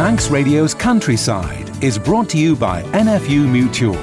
Manx 0.00 0.30
Radio's 0.30 0.72
Countryside 0.72 1.84
is 1.84 1.98
brought 1.98 2.30
to 2.30 2.38
you 2.38 2.56
by 2.56 2.82
NFU 2.84 3.46
Mutual. 3.46 3.98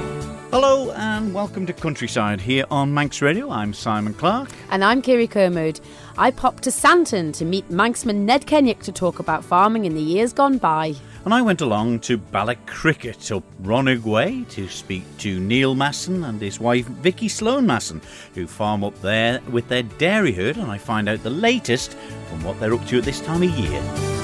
Hello 0.52 0.92
and 0.92 1.34
welcome 1.34 1.66
to 1.66 1.74
Countryside 1.74 2.40
here 2.40 2.66
on 2.70 2.94
Manx 2.94 3.20
Radio. 3.20 3.50
I'm 3.50 3.74
Simon 3.74 4.14
Clark. 4.14 4.52
And 4.70 4.84
I'm 4.84 5.02
Kiri 5.02 5.26
Kermode. 5.26 5.80
I 6.16 6.30
popped 6.30 6.62
to 6.66 6.72
Santon 6.72 7.32
to 7.32 7.46
meet 7.46 7.68
Manxman 7.70 8.18
Ned 8.18 8.46
Kenyock 8.46 8.84
to 8.84 8.92
talk 8.92 9.18
about 9.18 9.44
farming 9.44 9.86
in 9.86 9.96
the 9.96 10.02
years 10.02 10.34
gone 10.34 10.60
by. 10.60 10.94
And 11.26 11.34
I 11.34 11.42
went 11.42 11.62
along 11.62 12.02
to 12.02 12.20
Ballycricket 12.20 13.36
up 13.36 13.44
Ronnig 13.64 14.04
Way 14.04 14.46
to 14.50 14.68
speak 14.68 15.04
to 15.18 15.40
Neil 15.40 15.74
Masson 15.74 16.26
and 16.26 16.40
his 16.40 16.60
wife 16.60 16.86
Vicky 16.86 17.28
Sloan 17.28 17.66
Masson, 17.66 18.04
who 18.36 18.46
farm 18.46 18.84
up 18.84 19.02
there 19.02 19.42
with 19.50 19.68
their 19.68 19.82
dairy 19.82 20.34
herd, 20.34 20.58
and 20.58 20.70
I 20.70 20.78
find 20.78 21.10
out 21.10 21.24
the 21.24 21.32
latest 21.32 21.94
from 22.30 22.44
what 22.44 22.60
they're 22.60 22.76
up 22.76 22.86
to 22.86 23.00
at 23.00 23.04
this 23.04 23.20
time 23.20 23.42
of 23.42 23.50
year. 23.50 24.17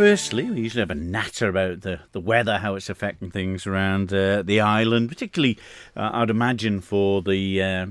Firstly, 0.00 0.50
we 0.50 0.62
usually 0.62 0.80
have 0.80 0.90
a 0.90 0.94
natter 0.94 1.46
about 1.46 1.82
the, 1.82 2.00
the 2.12 2.20
weather, 2.20 2.56
how 2.56 2.74
it's 2.74 2.88
affecting 2.88 3.30
things 3.30 3.66
around 3.66 4.10
uh, 4.14 4.40
the 4.40 4.58
island, 4.58 5.10
particularly, 5.10 5.58
uh, 5.94 6.08
I'd 6.14 6.30
imagine, 6.30 6.80
for 6.80 7.20
the. 7.20 7.62
Uh, 7.62 7.86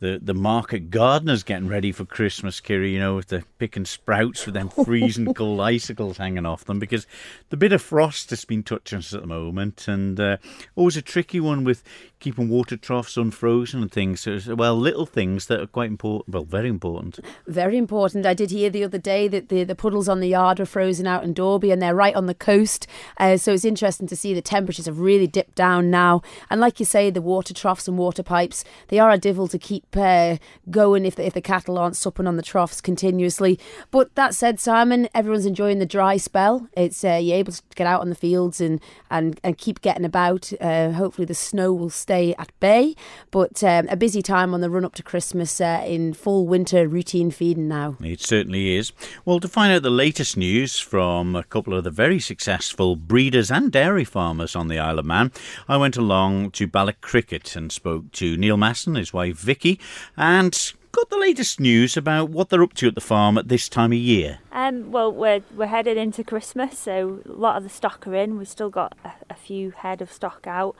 the, 0.00 0.18
the 0.20 0.34
market 0.34 0.90
gardeners 0.90 1.42
getting 1.42 1.68
ready 1.68 1.92
for 1.92 2.04
Christmas, 2.04 2.58
Kiri, 2.58 2.92
you 2.92 2.98
know, 2.98 3.16
with 3.16 3.28
the 3.28 3.44
picking 3.58 3.84
sprouts 3.84 4.46
with 4.46 4.54
them 4.54 4.70
freezing 4.70 5.32
cold 5.34 5.60
icicles 5.60 6.16
hanging 6.16 6.46
off 6.46 6.64
them 6.64 6.78
because 6.78 7.06
the 7.50 7.56
bit 7.56 7.72
of 7.72 7.82
frost 7.82 8.30
has 8.30 8.44
been 8.46 8.62
touching 8.62 8.98
us 8.98 9.12
at 9.12 9.20
the 9.20 9.26
moment 9.26 9.86
and 9.86 10.18
uh, 10.18 10.38
always 10.74 10.96
a 10.96 11.02
tricky 11.02 11.38
one 11.38 11.64
with 11.64 11.84
keeping 12.18 12.48
water 12.48 12.76
troughs 12.76 13.16
unfrozen 13.16 13.82
and 13.82 13.92
things. 13.92 14.20
So, 14.22 14.54
well, 14.54 14.74
little 14.74 15.06
things 15.06 15.46
that 15.46 15.60
are 15.60 15.66
quite 15.66 15.90
important, 15.90 16.34
well, 16.34 16.44
very 16.44 16.68
important. 16.68 17.20
Very 17.46 17.76
important. 17.76 18.24
I 18.24 18.34
did 18.34 18.50
hear 18.50 18.70
the 18.70 18.84
other 18.84 18.98
day 18.98 19.28
that 19.28 19.50
the, 19.50 19.64
the 19.64 19.74
puddles 19.74 20.08
on 20.08 20.20
the 20.20 20.28
yard 20.28 20.60
are 20.60 20.66
frozen 20.66 21.06
out 21.06 21.24
in 21.24 21.34
Dalby 21.34 21.70
and 21.70 21.80
they're 21.80 21.94
right 21.94 22.14
on 22.14 22.26
the 22.26 22.34
coast. 22.34 22.86
Uh, 23.18 23.36
so 23.36 23.52
it's 23.52 23.64
interesting 23.66 24.06
to 24.06 24.16
see 24.16 24.32
the 24.32 24.42
temperatures 24.42 24.86
have 24.86 25.00
really 25.00 25.26
dipped 25.26 25.54
down 25.54 25.90
now. 25.90 26.22
And 26.48 26.60
like 26.60 26.80
you 26.80 26.86
say, 26.86 27.10
the 27.10 27.22
water 27.22 27.52
troughs 27.52 27.86
and 27.86 27.98
water 27.98 28.22
pipes, 28.22 28.64
they 28.88 28.98
are 28.98 29.10
a 29.10 29.18
divil 29.18 29.46
to 29.48 29.58
keep 29.58 29.89
uh, 29.96 30.36
going 30.70 31.04
if 31.04 31.16
the, 31.16 31.26
if 31.26 31.34
the 31.34 31.40
cattle 31.40 31.78
aren't 31.78 31.96
supping 31.96 32.26
on 32.26 32.36
the 32.36 32.42
troughs 32.42 32.80
continuously. 32.80 33.58
But 33.90 34.14
that 34.14 34.34
said, 34.34 34.60
Simon, 34.60 35.08
everyone's 35.14 35.46
enjoying 35.46 35.78
the 35.78 35.86
dry 35.86 36.16
spell. 36.16 36.68
It's 36.76 37.04
uh, 37.04 37.20
you're 37.22 37.36
able 37.36 37.52
to 37.52 37.62
get 37.74 37.86
out 37.86 38.00
on 38.00 38.08
the 38.08 38.14
fields 38.14 38.60
and, 38.60 38.80
and, 39.10 39.40
and 39.42 39.58
keep 39.58 39.80
getting 39.80 40.04
about. 40.04 40.52
Uh, 40.60 40.92
hopefully 40.92 41.24
the 41.24 41.34
snow 41.34 41.72
will 41.72 41.90
stay 41.90 42.34
at 42.38 42.52
bay. 42.60 42.94
But 43.30 43.62
um, 43.64 43.86
a 43.88 43.96
busy 43.96 44.22
time 44.22 44.54
on 44.54 44.60
the 44.60 44.70
run 44.70 44.84
up 44.84 44.94
to 44.94 45.02
Christmas 45.02 45.60
uh, 45.60 45.82
in 45.86 46.14
full 46.14 46.46
winter 46.46 46.86
routine 46.88 47.30
feeding 47.30 47.68
now. 47.68 47.96
It 48.00 48.20
certainly 48.20 48.76
is. 48.76 48.92
Well, 49.24 49.40
to 49.40 49.48
find 49.48 49.72
out 49.72 49.82
the 49.82 49.90
latest 49.90 50.36
news 50.36 50.78
from 50.78 51.34
a 51.34 51.44
couple 51.44 51.74
of 51.74 51.84
the 51.84 51.90
very 51.90 52.20
successful 52.20 52.96
breeders 52.96 53.50
and 53.50 53.72
dairy 53.72 54.04
farmers 54.04 54.54
on 54.54 54.68
the 54.68 54.78
Isle 54.78 55.00
of 55.00 55.06
Man, 55.06 55.32
I 55.68 55.76
went 55.76 55.96
along 55.96 56.52
to 56.52 56.68
Ballycricket 56.68 57.56
and 57.56 57.72
spoke 57.72 58.12
to 58.12 58.36
Neil 58.36 58.56
Masson, 58.56 58.94
his 58.94 59.12
wife 59.12 59.38
Vicky, 59.38 59.79
and 60.16 60.72
got 60.92 61.10
the 61.10 61.18
latest 61.18 61.60
news 61.60 61.96
about 61.96 62.30
what 62.30 62.48
they're 62.48 62.62
up 62.62 62.74
to 62.74 62.88
at 62.88 62.94
the 62.94 63.00
farm 63.00 63.38
at 63.38 63.48
this 63.48 63.68
time 63.68 63.92
of 63.92 63.98
year. 63.98 64.38
Um, 64.52 64.90
well, 64.90 65.12
we're 65.12 65.42
we're 65.54 65.66
headed 65.66 65.96
into 65.96 66.24
Christmas, 66.24 66.78
so 66.78 67.20
a 67.26 67.32
lot 67.32 67.56
of 67.56 67.62
the 67.62 67.68
stock 67.68 68.06
are 68.06 68.14
in. 68.14 68.38
We've 68.38 68.48
still 68.48 68.70
got 68.70 68.96
a, 69.04 69.12
a 69.30 69.34
few 69.34 69.70
head 69.70 70.02
of 70.02 70.12
stock 70.12 70.46
out. 70.46 70.76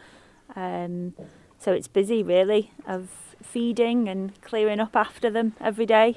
Um, 0.57 1.15
so 1.59 1.73
it's 1.73 1.89
busy 1.89 2.23
really 2.23 2.73
of 2.87 3.09
feeding 3.43 4.09
and 4.09 4.41
clearing 4.43 4.81
up 4.81 4.97
after 4.97 5.31
them 5.31 5.55
every 5.61 5.87
day. 5.87 6.17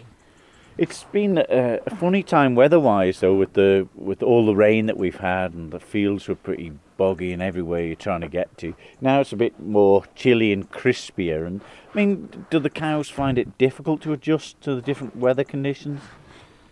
It's 0.76 1.04
been 1.06 1.38
a, 1.38 1.80
a 1.86 1.96
funny 1.96 2.24
time 2.24 2.56
weather-wise, 2.56 3.20
though, 3.20 3.36
with 3.36 3.54
the 3.54 3.88
with 3.96 4.24
all 4.24 4.46
the 4.46 4.56
rain 4.56 4.88
that 4.88 4.98
we've 4.98 5.20
had, 5.20 5.54
and 5.54 5.72
the 5.72 5.80
fields 5.80 6.28
were 6.28 6.36
pretty 6.36 6.72
boggy 6.98 7.32
and 7.32 7.42
everywhere 7.42 7.86
you're 7.86 7.96
trying 7.96 8.22
to 8.22 8.28
get 8.28 8.58
to. 8.58 8.76
Now 9.02 9.22
it's 9.22 9.34
a 9.34 9.36
bit 9.36 9.60
more 9.60 10.06
chilly 10.16 10.52
and 10.52 10.70
crispier. 10.72 11.46
And 11.46 11.62
I 11.94 11.98
mean, 11.98 12.46
do 12.50 12.60
the 12.60 12.70
cows 12.70 13.10
find 13.10 13.38
it 13.38 13.58
difficult 13.58 14.02
to 14.02 14.14
adjust 14.14 14.62
to 14.62 14.76
the 14.76 14.82
different 14.82 15.16
weather 15.16 15.44
conditions? 15.44 16.02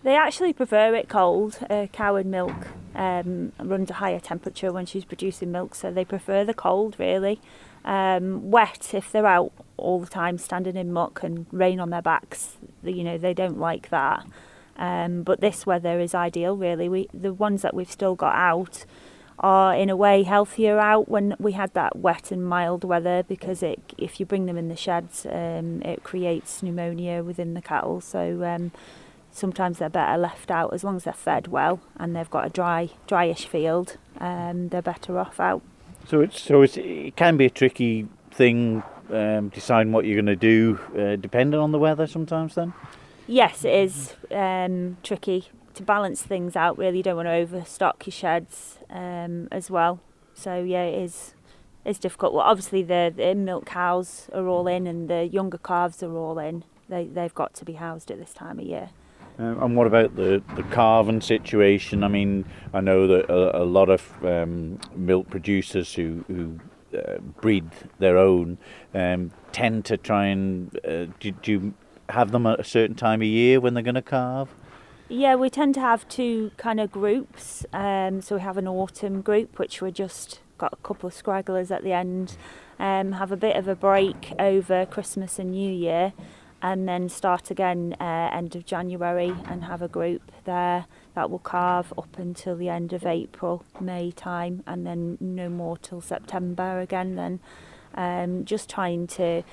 They 0.03 0.15
actually 0.15 0.53
prefer 0.53 0.95
it 0.95 1.09
cold. 1.09 1.59
A 1.69 1.87
cow 1.91 2.15
in 2.15 2.31
milk 2.31 2.67
um, 2.95 3.51
runs 3.59 3.89
a 3.91 3.95
higher 3.95 4.19
temperature 4.19 4.71
when 4.71 4.85
she's 4.85 5.05
producing 5.05 5.51
milk, 5.51 5.75
so 5.75 5.91
they 5.91 6.05
prefer 6.05 6.43
the 6.43 6.53
cold 6.53 6.95
really. 6.97 7.39
Um, 7.83 8.51
wet 8.51 8.93
if 8.93 9.11
they're 9.11 9.25
out 9.25 9.51
all 9.77 9.99
the 9.99 10.07
time 10.07 10.37
standing 10.37 10.75
in 10.75 10.93
muck 10.93 11.23
and 11.23 11.47
rain 11.51 11.79
on 11.79 11.89
their 11.89 12.01
backs, 12.01 12.57
you 12.83 13.03
know 13.03 13.17
they 13.17 13.33
don't 13.33 13.59
like 13.59 13.89
that. 13.89 14.25
Um, 14.77 15.21
but 15.23 15.41
this 15.41 15.65
weather 15.65 15.99
is 15.99 16.15
ideal 16.15 16.57
really. 16.57 16.89
We 16.89 17.07
the 17.13 17.33
ones 17.33 17.61
that 17.61 17.75
we've 17.75 17.91
still 17.91 18.15
got 18.15 18.35
out 18.35 18.85
are 19.39 19.75
in 19.75 19.89
a 19.89 19.95
way 19.95 20.21
healthier 20.23 20.77
out 20.79 21.09
when 21.09 21.35
we 21.39 21.53
had 21.53 21.73
that 21.73 21.95
wet 21.95 22.31
and 22.31 22.45
mild 22.45 22.83
weather 22.83 23.23
because 23.27 23.63
it 23.63 23.79
if 23.97 24.19
you 24.19 24.25
bring 24.25 24.45
them 24.45 24.57
in 24.57 24.67
the 24.67 24.75
sheds 24.75 25.25
um, 25.25 25.81
it 25.81 26.03
creates 26.03 26.61
pneumonia 26.61 27.23
within 27.23 27.53
the 27.53 27.61
cattle. 27.61 28.01
So 28.01 28.43
um, 28.43 28.71
sometimes 29.31 29.79
they're 29.79 29.89
better 29.89 30.17
left 30.17 30.51
out 30.51 30.73
as 30.73 30.83
long 30.83 30.95
as 30.97 31.05
they're 31.05 31.13
fed 31.13 31.47
well 31.47 31.79
and 31.97 32.15
they've 32.15 32.29
got 32.29 32.45
a 32.45 32.49
dry, 32.49 32.89
dryish 33.07 33.45
field. 33.45 33.97
Um, 34.19 34.69
they're 34.69 34.81
better 34.81 35.17
off 35.17 35.39
out. 35.39 35.61
So 36.07 36.21
it's 36.21 36.41
so 36.41 36.61
it's, 36.61 36.77
it 36.77 37.15
can 37.15 37.37
be 37.37 37.45
a 37.45 37.49
tricky 37.49 38.07
thing 38.31 38.83
um, 39.11 39.49
deciding 39.49 39.91
what 39.91 40.05
you're 40.05 40.21
going 40.21 40.25
to 40.25 40.35
do, 40.35 40.79
uh, 40.97 41.15
depending 41.15 41.59
on 41.59 41.71
the 41.71 41.79
weather. 41.79 42.07
Sometimes 42.07 42.55
then. 42.55 42.73
Yes, 43.27 43.63
it 43.63 43.73
is 43.73 44.13
um, 44.31 44.97
tricky 45.03 45.49
to 45.75 45.83
balance 45.83 46.21
things 46.21 46.55
out. 46.55 46.77
Really, 46.77 46.97
you 46.97 47.03
don't 47.03 47.15
want 47.15 47.27
to 47.27 47.33
overstock 47.33 48.05
your 48.05 48.11
sheds 48.11 48.79
um, 48.89 49.47
as 49.51 49.69
well. 49.69 49.99
So 50.33 50.63
yeah, 50.63 50.83
it 50.83 51.03
is. 51.03 51.33
It's 51.83 51.99
difficult. 51.99 52.33
Well, 52.33 52.43
obviously 52.43 52.83
the, 52.83 53.11
the 53.15 53.33
milk 53.33 53.65
cows 53.65 54.29
are 54.33 54.47
all 54.47 54.67
in, 54.67 54.85
and 54.85 55.09
the 55.09 55.25
younger 55.25 55.57
calves 55.57 56.03
are 56.03 56.15
all 56.15 56.39
in. 56.39 56.63
They 56.89 57.05
they've 57.05 57.33
got 57.33 57.53
to 57.55 57.65
be 57.65 57.73
housed 57.73 58.11
at 58.11 58.19
this 58.19 58.33
time 58.33 58.59
of 58.59 58.65
year. 58.65 58.89
Uh, 59.41 59.65
and 59.65 59.75
what 59.75 59.87
about 59.87 60.15
the, 60.15 60.43
the 60.55 60.63
calving 60.63 61.19
situation? 61.19 62.03
I 62.03 62.07
mean, 62.07 62.45
I 62.73 62.81
know 62.81 63.07
that 63.07 63.27
a, 63.27 63.63
a 63.63 63.65
lot 63.65 63.89
of 63.89 64.13
um, 64.23 64.79
milk 64.95 65.29
producers 65.29 65.95
who, 65.95 66.23
who 66.27 66.59
uh, 66.95 67.17
breed 67.17 67.67
their 67.97 68.17
own 68.17 68.59
um, 68.93 69.31
tend 69.51 69.85
to 69.85 69.97
try 69.97 70.27
and 70.27 70.77
uh, 70.85 71.05
do, 71.19 71.31
do 71.31 71.51
you 71.51 71.73
have 72.09 72.31
them 72.31 72.45
at 72.45 72.59
a 72.59 72.63
certain 72.63 72.95
time 72.95 73.21
of 73.21 73.27
year 73.27 73.59
when 73.59 73.73
they're 73.73 73.83
going 73.83 73.95
to 73.95 74.01
calve? 74.01 74.53
Yeah, 75.09 75.35
we 75.35 75.49
tend 75.49 75.73
to 75.75 75.81
have 75.81 76.07
two 76.07 76.51
kind 76.57 76.79
of 76.79 76.91
groups. 76.91 77.65
Um, 77.73 78.21
so 78.21 78.35
we 78.35 78.41
have 78.41 78.57
an 78.57 78.67
autumn 78.67 79.21
group, 79.21 79.57
which 79.57 79.81
we're 79.81 79.91
just 79.91 80.39
got 80.57 80.71
a 80.73 80.87
couple 80.87 81.07
of 81.07 81.15
scragglers 81.15 81.71
at 81.71 81.83
the 81.83 81.93
end. 81.93 82.37
Um, 82.79 83.13
have 83.13 83.31
a 83.31 83.37
bit 83.37 83.55
of 83.55 83.67
a 83.67 83.75
break 83.75 84.33
over 84.39 84.85
Christmas 84.85 85.39
and 85.39 85.51
New 85.51 85.71
Year, 85.71 86.13
and 86.61 86.87
then 86.87 87.09
start 87.09 87.49
again 87.49 87.95
uh, 87.99 88.29
end 88.31 88.55
of 88.55 88.65
January 88.65 89.33
and 89.45 89.63
have 89.63 89.81
a 89.81 89.87
group 89.87 90.31
there 90.45 90.85
that 91.15 91.29
will 91.29 91.39
calve 91.39 91.93
up 91.97 92.17
until 92.17 92.55
the 92.55 92.69
end 92.69 92.93
of 92.93 93.05
April, 93.05 93.65
May 93.79 94.11
time, 94.11 94.63
and 94.67 94.85
then 94.85 95.17
no 95.19 95.49
more 95.49 95.77
till 95.77 96.01
September 96.01 96.79
again. 96.79 97.15
Then, 97.15 97.39
um, 97.95 98.45
just 98.45 98.69
trying 98.69 99.07
to 99.07 99.43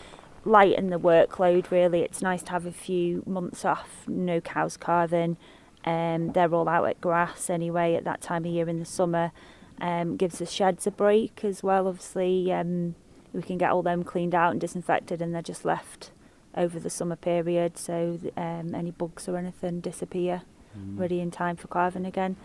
lighten 0.45 0.91
the 0.91 1.01
workload. 1.01 1.71
Really, 1.71 2.03
it's 2.03 2.21
nice 2.21 2.43
to 2.45 2.53
have 2.53 2.67
a 2.67 2.73
few 2.73 3.23
months 3.27 3.65
off, 3.65 4.05
no 4.07 4.41
cows 4.41 4.77
calving. 4.77 5.39
Um, 5.85 6.33
they're 6.33 6.53
all 6.53 6.69
out 6.69 6.89
at 6.89 7.01
grass 7.01 7.49
anyway 7.49 7.95
at 7.95 8.05
that 8.05 8.21
time 8.21 8.45
of 8.45 8.51
year 8.51 8.69
in 8.69 8.79
the 8.79 8.85
summer. 8.85 9.33
Um, 9.81 10.17
gives 10.17 10.39
the 10.39 10.47
sheds 10.47 10.87
a 10.87 10.91
break 10.91 11.45
as 11.45 11.63
well. 11.63 11.89
Obviously, 11.89 12.53
um, 12.53 12.97
we 13.33 13.43
can 13.43 13.57
get 13.57 13.71
all 13.71 13.83
them 13.83 14.05
cleaned 14.05 14.35
out 14.35 14.51
and 14.51 14.61
disinfected, 14.61 15.23
and 15.23 15.35
they're 15.35 15.41
just 15.41 15.65
left 15.65 16.11
over 16.59 16.79
the 16.81 16.91
summer 16.91 17.17
period, 17.17 17.79
so 17.79 18.19
um, 18.37 18.75
any 18.75 18.91
bugs 18.91 19.29
or 19.29 19.37
anything 19.37 19.81
disappear, 19.81 20.43
mm. 20.77 20.99
ready 20.99 21.21
in 21.21 21.31
time 21.31 21.57
for 21.57 21.69
calving 21.69 22.05
again. 22.05 22.37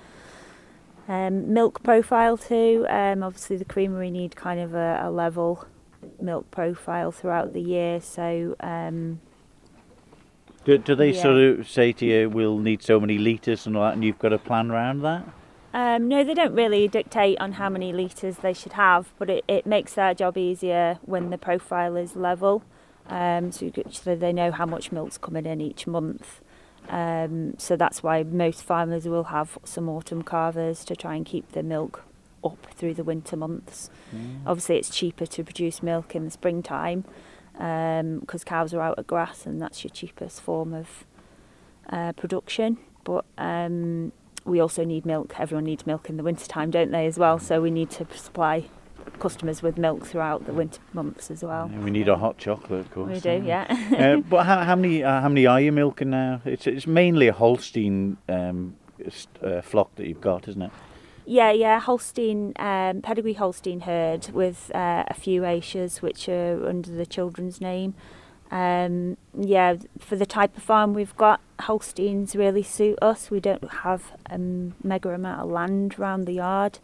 Um, 1.08 1.52
milk 1.52 1.84
profile 1.84 2.38
too. 2.38 2.86
Um, 2.90 3.24
obviously, 3.24 3.58
the 3.58 3.66
creamery 3.66 4.12
need 4.12 4.36
kind 4.36 4.60
of 4.60 4.74
a, 4.74 5.02
a 5.04 5.12
level 5.12 5.66
milk 6.22 6.50
profile 6.52 7.12
throughout 7.12 7.54
the 7.54 7.62
year. 7.62 8.00
So, 8.00 8.56
um, 8.62 9.20
do, 10.64 10.78
do 10.78 10.96
they 10.96 11.12
yeah. 11.12 11.22
sort 11.22 11.38
of 11.38 11.68
say 11.68 11.92
to 11.92 12.06
you, 12.06 12.30
"We'll 12.30 12.60
need 12.60 12.82
so 12.84 13.00
many 13.00 13.18
litres 13.18 13.68
and 13.68 13.76
all 13.76 13.84
that," 13.84 13.94
and 13.94 14.04
you've 14.04 14.20
got 14.20 14.30
to 14.30 14.38
plan 14.38 14.72
around 14.72 15.02
that? 15.02 15.28
Um, 15.74 16.08
no, 16.08 16.24
they 16.24 16.36
don't 16.36 16.54
really 16.54 16.88
dictate 16.88 17.40
on 17.40 17.54
how 17.54 17.68
many 17.68 17.92
litres 17.92 18.38
they 18.38 18.54
should 18.54 18.74
have, 18.74 19.12
but 19.18 19.28
it, 19.30 19.44
it 19.48 19.66
makes 19.66 19.96
their 19.96 20.14
job 20.14 20.38
easier 20.38 21.00
when 21.02 21.32
the 21.32 21.38
profile 21.38 21.96
is 21.96 22.16
level 22.16 22.64
um, 23.08 23.52
so, 23.52 23.72
so 23.92 24.16
they 24.16 24.34
know 24.34 24.52
how 24.52 24.66
much 24.66 24.92
milk's 24.92 25.18
coming 25.18 25.46
in 25.46 25.62
each 25.62 25.88
month. 25.88 26.42
Um, 26.90 27.56
so 27.58 27.76
that's 27.76 28.04
why 28.04 28.24
most 28.24 28.64
farmers 28.64 29.08
will 29.08 29.26
have 29.26 29.58
some 29.64 29.88
autumn 29.88 30.22
calvers 30.22 30.84
to 30.86 30.96
try 30.96 31.16
and 31.16 31.26
keep 31.26 31.52
the 31.54 31.64
milk 31.64 32.04
up 32.44 32.68
through 32.76 32.94
the 32.94 33.04
winter 33.04 33.38
months. 33.38 33.90
Mm. 34.14 34.42
Obviously, 34.46 34.78
it's 34.78 34.90
cheaper 34.90 35.26
to 35.26 35.44
produce 35.44 35.82
milk 35.82 36.16
in 36.16 36.26
the 36.26 36.32
springtime 36.32 37.06
because 37.54 38.02
um, 38.02 38.46
cows 38.46 38.74
are 38.74 38.82
out 38.82 39.00
at 39.00 39.08
grass, 39.08 39.46
and 39.46 39.62
that's 39.62 39.84
your 39.84 39.92
cheapest 39.92 40.42
form 40.42 40.74
of 40.74 41.06
uh, 41.90 42.12
production. 42.14 42.78
But 43.04 43.26
um, 43.38 44.12
we 44.44 44.60
also 44.60 44.84
need 44.84 45.06
milk. 45.06 45.36
Everyone 45.40 45.66
needs 45.66 45.86
milk 45.86 46.10
in 46.10 46.18
the 46.18 46.24
winter 46.24 46.48
time, 46.48 46.72
don't 46.72 46.92
they, 46.92 47.06
as 47.06 47.18
well? 47.18 47.40
So 47.40 47.62
we 47.62 47.72
need 47.72 47.92
to 47.92 48.08
supply 48.16 48.66
customers 49.20 49.62
with 49.62 49.78
milk 49.78 50.06
throughout 50.06 50.46
the 50.46 50.54
winter 50.54 50.80
months 50.94 51.32
as 51.32 51.44
well. 51.44 51.66
And 51.66 51.84
we 51.84 51.92
need 51.92 52.08
a 52.08 52.18
hot 52.18 52.38
chocolate, 52.38 52.82
of 52.82 52.92
course. 52.92 53.14
We 53.14 53.20
do, 53.20 53.44
yeah. 53.46 53.66
uh, 53.98 54.18
but 54.18 54.46
how, 54.46 54.64
how 54.64 54.76
many 54.76 55.04
uh, 55.04 55.22
how 55.22 55.30
many 55.30 55.46
are 55.46 55.62
you 55.62 55.72
milking 55.72 56.10
now? 56.10 56.42
It's 56.46 56.68
it's 56.68 56.88
mainly 56.88 57.28
a 57.28 57.34
Holstein 57.34 58.18
um, 58.30 58.76
uh, 59.42 59.62
flock 59.62 59.96
that 59.96 60.08
you've 60.08 60.22
got, 60.22 60.48
isn't 60.48 60.62
it? 60.62 60.72
Yeah, 61.26 61.52
yeah, 61.52 61.80
Holstein, 61.80 62.54
um, 62.58 63.02
pedigree 63.02 63.34
Holstein 63.34 63.82
herd 63.82 64.30
with 64.32 64.72
uh, 64.76 65.06
a 65.08 65.14
few 65.14 65.46
Ayrshires 65.46 66.02
which 66.02 66.28
are 66.28 66.68
under 66.68 66.92
the 66.92 67.06
children's 67.06 67.62
name. 67.62 67.94
Um, 68.52 69.18
yeah, 69.36 69.78
for 70.00 70.16
the 70.16 70.26
type 70.26 70.56
of 70.58 70.64
farm 70.64 70.94
we've 70.94 71.16
got, 71.16 71.40
Holsteins 71.62 72.36
really 72.36 72.62
suit 72.62 73.00
us. 73.02 73.32
We 73.32 73.40
don't 73.40 73.68
have 73.84 74.12
a 74.30 74.38
mega 74.38 75.10
amount 75.10 75.42
of 75.42 75.50
land 75.50 75.96
around 75.98 76.26
the 76.26 76.34
yard, 76.34 76.80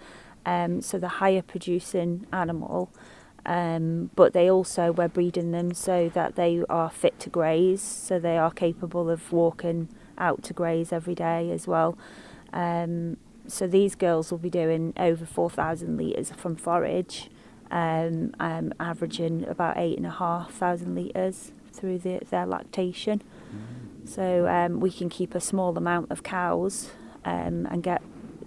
um, 0.50 0.81
so 0.81 0.98
the 0.98 1.07
higher 1.07 1.44
producing 1.44 2.25
animal. 2.34 2.92
Um, 3.46 4.10
but 4.16 4.34
they 4.34 4.50
also, 4.50 4.92
we're 4.92 5.07
breeding 5.07 5.51
them 5.51 5.74
so 5.74 6.10
that 6.10 6.36
they 6.36 6.63
are 6.69 6.90
fit 6.90 7.19
to 7.22 7.30
graze, 7.30 7.81
so 7.81 8.19
they 8.19 8.38
are 8.38 8.51
capable 8.51 9.10
of 9.10 9.31
walking 9.31 9.90
out 10.18 10.44
to 10.44 10.54
graze 10.54 10.92
every 10.92 11.16
day 11.16 11.51
as 11.51 11.68
well. 11.68 11.98
Um, 12.51 13.18
so 13.48 13.68
these 13.68 13.96
girls 13.96 14.31
will 14.31 14.40
be 14.40 14.50
doing 14.50 14.94
over 14.98 15.25
4,000 15.25 15.98
litres 15.98 16.31
from 16.31 16.56
forage, 16.56 17.30
um, 17.72 18.34
um, 18.40 18.74
averaging 18.80 19.48
about 19.48 19.78
8,500 19.78 20.88
litres 20.88 21.51
through 21.72 22.00
the, 22.00 22.19
their 22.30 22.46
lactation. 22.46 23.22
Mm. 23.22 24.10
So 24.10 24.48
um, 24.48 24.80
we 24.80 24.92
can 24.92 25.10
keep 25.10 25.36
a 25.36 25.40
small 25.40 25.78
amount 25.78 26.12
of 26.12 26.24
cows 26.24 26.92
um, 27.24 27.68
and 27.69 27.81
get 27.84 28.01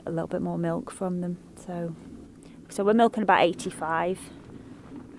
a 0.06 0.10
little 0.10 0.26
bit 0.26 0.42
more 0.42 0.58
milk 0.58 0.90
from 0.90 1.20
them. 1.20 1.38
So, 1.56 1.94
so 2.68 2.84
we're 2.84 2.94
milking 2.94 3.22
about 3.22 3.42
85. 3.42 4.18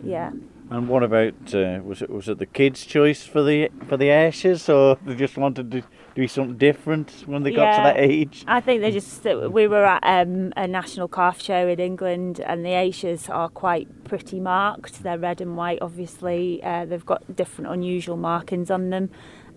Yeah. 0.03 0.31
And 0.69 0.87
what 0.87 1.03
about 1.03 1.53
uh, 1.53 1.81
was 1.83 2.01
it 2.01 2.09
was 2.09 2.29
it 2.29 2.39
the 2.39 2.45
kids' 2.45 2.85
choice 2.85 3.25
for 3.25 3.43
the 3.43 3.69
for 3.87 3.97
the 3.97 4.09
Ayrshires, 4.09 4.67
or 4.69 4.97
they 5.05 5.13
just 5.13 5.37
wanted 5.37 5.69
to 5.71 5.83
do 6.15 6.27
something 6.27 6.57
different 6.57 7.11
when 7.25 7.43
they 7.43 7.51
yeah, 7.51 7.57
got 7.57 7.77
to 7.77 7.83
that 7.83 7.95
age? 7.99 8.43
I 8.47 8.61
think 8.61 8.81
they 8.81 8.91
just 8.91 9.23
we 9.23 9.67
were 9.67 9.83
at 9.83 10.03
um, 10.03 10.53
a 10.55 10.67
national 10.67 11.09
calf 11.09 11.41
show 11.41 11.67
in 11.67 11.79
England, 11.79 12.39
and 12.39 12.65
the 12.65 12.69
Ayrshires 12.69 13.29
are 13.29 13.49
quite 13.49 14.05
pretty 14.05 14.39
marked. 14.39 15.03
They're 15.03 15.19
red 15.19 15.41
and 15.41 15.57
white, 15.57 15.79
obviously. 15.81 16.63
Uh, 16.63 16.85
they've 16.85 17.05
got 17.05 17.35
different 17.35 17.69
unusual 17.69 18.17
markings 18.17 18.71
on 18.71 18.89
them. 18.89 19.11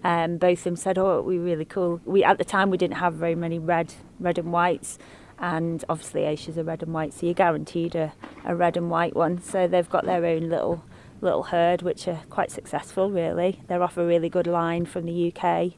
Um, 0.07 0.37
both 0.37 0.59
of 0.59 0.65
them 0.65 0.77
said, 0.77 0.99
"Oh, 0.99 1.21
we 1.23 1.39
really 1.39 1.65
cool." 1.65 2.01
We 2.05 2.23
at 2.23 2.39
the 2.39 2.45
time 2.45 2.71
we 2.71 2.77
didn't 2.77 2.99
have 2.99 3.15
very 3.15 3.35
many 3.35 3.59
red 3.59 3.95
red 4.21 4.39
and 4.39 4.53
whites 4.53 4.99
and 5.39 5.85
obviously 5.89 6.25
Ayrshires 6.25 6.57
are 6.59 6.65
red 6.65 6.83
and 6.83 6.95
white, 6.95 7.13
so 7.13 7.27
you're 7.27 7.35
guaranteed 7.35 7.95
a, 7.95 8.13
a 8.45 8.55
red 8.55 8.77
and 8.77 8.91
white 8.91 9.15
one. 9.15 9.43
So 9.43 9.69
they've 9.69 9.89
got 9.89 10.07
their 10.07 10.25
own 10.25 10.49
little 10.49 10.85
little 11.21 11.45
herd, 11.45 11.83
which 11.83 12.07
are 12.09 12.23
quite 12.31 12.51
successful, 12.51 13.11
really. 13.11 13.61
They're 13.69 13.83
off 13.83 13.97
a 13.97 14.07
really 14.07 14.29
good 14.29 14.47
line 14.47 14.87
from 14.87 15.07
the 15.07 15.33
UK 15.35 15.73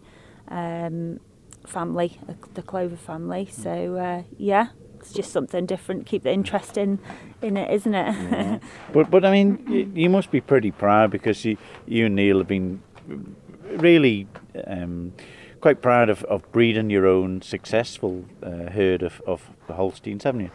um, 0.49 1.21
family, 1.67 2.19
the 2.55 2.63
Clover 2.63 2.97
family. 2.97 3.49
So, 3.51 3.97
uh, 3.97 4.23
yeah, 4.37 4.69
it's 4.97 5.13
just 5.13 5.33
something 5.33 5.67
different. 5.67 6.07
Keep 6.07 6.25
the 6.25 6.33
interest 6.33 6.77
in, 6.77 6.99
in 7.41 7.57
it, 7.57 7.71
isn't 7.71 7.95
it? 7.95 8.15
yeah. 8.15 8.59
But, 8.93 9.11
but 9.11 9.25
I 9.25 9.31
mean, 9.31 9.65
you, 9.69 9.93
you, 9.95 10.11
must 10.11 10.31
be 10.31 10.41
pretty 10.41 10.73
proud 10.73 11.11
because 11.11 11.45
you, 11.45 11.57
you 11.87 12.07
and 12.07 12.17
Neil 12.17 12.39
have 12.39 12.49
been 12.49 12.83
really 13.77 14.27
um, 14.67 15.13
quite 15.61 15.83
proud 15.83 16.09
of, 16.09 16.25
of 16.25 16.51
breeding 16.53 16.91
your 16.91 17.07
own 17.07 17.43
successful 17.43 18.25
uh, 18.43 18.71
herd 18.71 19.03
of, 19.03 19.21
of 19.27 19.51
Holsteins, 19.69 20.25
haven't 20.25 20.43
you? 20.43 20.51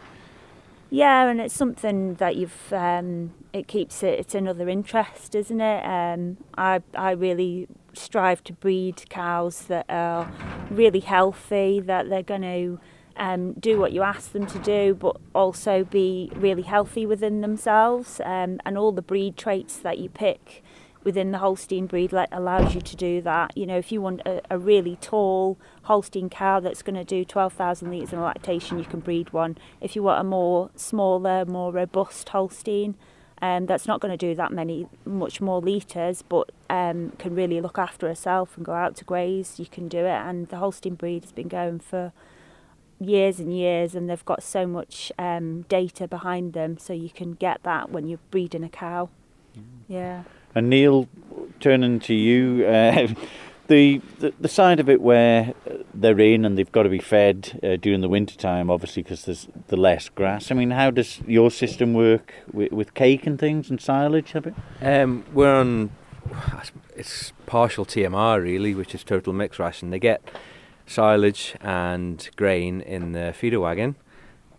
Yeah, 0.90 1.28
and 1.28 1.40
it's 1.40 1.54
something 1.54 2.14
that 2.14 2.36
you've 2.36 2.72
um, 2.72 3.32
it 3.52 3.66
keeps 3.66 4.02
it. 4.02 4.18
It's 4.18 4.34
another 4.34 4.68
interest, 4.68 5.34
isn't 5.34 5.60
it? 5.60 5.84
Um, 5.84 6.36
I 6.56 6.82
I 6.94 7.12
really 7.12 7.66
strive 7.94 8.44
to 8.44 8.52
breed 8.52 9.08
cows 9.08 9.62
that 9.62 9.86
are 9.88 10.30
really 10.70 11.00
healthy, 11.00 11.80
that 11.80 12.08
they're 12.08 12.22
going 12.22 12.42
to 12.42 12.80
um, 13.16 13.52
do 13.54 13.78
what 13.78 13.92
you 13.92 14.02
ask 14.02 14.32
them 14.32 14.46
to 14.46 14.58
do, 14.58 14.94
but 14.94 15.16
also 15.34 15.84
be 15.84 16.30
really 16.34 16.62
healthy 16.62 17.06
within 17.06 17.40
themselves. 17.40 18.20
Um, 18.24 18.60
and 18.64 18.76
all 18.76 18.92
the 18.92 19.02
breed 19.02 19.36
traits 19.36 19.76
that 19.78 19.98
you 19.98 20.08
pick 20.08 20.63
within 21.04 21.30
the 21.30 21.38
Holstein 21.38 21.86
breed 21.86 22.12
let, 22.12 22.28
allows 22.32 22.74
you 22.74 22.80
to 22.80 22.96
do 22.96 23.20
that. 23.22 23.56
You 23.56 23.66
know, 23.66 23.78
if 23.78 23.92
you 23.92 24.00
want 24.00 24.22
a, 24.26 24.40
a 24.50 24.58
really 24.58 24.96
tall 25.00 25.58
Holstein 25.82 26.30
cow 26.30 26.60
that's 26.60 26.82
going 26.82 26.96
to 26.96 27.04
do 27.04 27.24
12,000 27.24 27.90
litres 27.90 28.12
in 28.12 28.20
lactation, 28.20 28.78
you 28.78 28.84
can 28.84 29.00
breed 29.00 29.32
one. 29.32 29.56
If 29.80 29.94
you 29.94 30.02
want 30.02 30.20
a 30.20 30.24
more 30.24 30.70
smaller, 30.74 31.44
more 31.44 31.72
robust 31.72 32.30
Holstein, 32.30 32.96
um, 33.42 33.66
that's 33.66 33.86
not 33.86 34.00
going 34.00 34.16
to 34.16 34.16
do 34.16 34.34
that 34.34 34.52
many, 34.52 34.86
much 35.04 35.40
more 35.40 35.60
litres, 35.60 36.22
but 36.22 36.50
um, 36.70 37.12
can 37.18 37.34
really 37.34 37.60
look 37.60 37.78
after 37.78 38.08
herself 38.08 38.56
and 38.56 38.64
go 38.64 38.72
out 38.72 38.96
to 38.96 39.04
graze, 39.04 39.58
you 39.58 39.66
can 39.66 39.86
do 39.86 39.98
it. 39.98 40.08
And 40.08 40.48
the 40.48 40.56
Holstein 40.56 40.94
breed 40.94 41.24
has 41.24 41.32
been 41.32 41.48
going 41.48 41.80
for 41.80 42.12
years 42.98 43.40
and 43.40 43.54
years, 43.54 43.94
and 43.94 44.08
they've 44.08 44.24
got 44.24 44.42
so 44.42 44.66
much 44.66 45.12
um, 45.18 45.62
data 45.62 46.08
behind 46.08 46.54
them, 46.54 46.78
so 46.78 46.92
you 46.92 47.10
can 47.10 47.32
get 47.32 47.62
that 47.64 47.90
when 47.90 48.08
you're 48.08 48.20
breeding 48.30 48.64
a 48.64 48.68
cow. 48.70 49.10
Mm. 49.54 49.62
Yeah. 49.88 50.22
And 50.54 50.70
Neil, 50.70 51.08
turning 51.60 52.00
to 52.00 52.14
you, 52.14 52.66
uh, 52.66 53.08
the, 53.66 54.00
the, 54.18 54.34
the 54.40 54.48
side 54.48 54.80
of 54.80 54.88
it 54.88 55.00
where 55.00 55.54
they're 55.92 56.20
in 56.20 56.44
and 56.44 56.56
they've 56.58 56.70
got 56.70 56.84
to 56.84 56.88
be 56.88 56.98
fed 56.98 57.60
uh, 57.62 57.76
during 57.76 58.00
the 58.00 58.08
winter 58.08 58.36
time, 58.36 58.70
obviously 58.70 59.02
because 59.02 59.24
there's 59.24 59.48
the 59.68 59.76
less 59.76 60.08
grass. 60.08 60.50
I 60.50 60.54
mean, 60.54 60.70
how 60.70 60.90
does 60.90 61.20
your 61.26 61.50
system 61.50 61.94
work 61.94 62.34
with, 62.52 62.72
with 62.72 62.94
cake 62.94 63.26
and 63.26 63.38
things 63.38 63.70
and 63.70 63.80
silage? 63.80 64.32
Have 64.32 64.46
it? 64.46 64.54
Um, 64.80 65.24
we're 65.32 65.54
on 65.54 65.90
it's 66.96 67.32
partial 67.46 67.84
TMR 67.84 68.42
really, 68.42 68.74
which 68.74 68.94
is 68.94 69.04
total 69.04 69.32
mixed 69.32 69.58
ration. 69.58 69.90
They 69.90 69.98
get 69.98 70.22
silage 70.86 71.54
and 71.60 72.28
grain 72.36 72.80
in 72.80 73.12
the 73.12 73.32
feeder 73.32 73.60
wagon, 73.60 73.96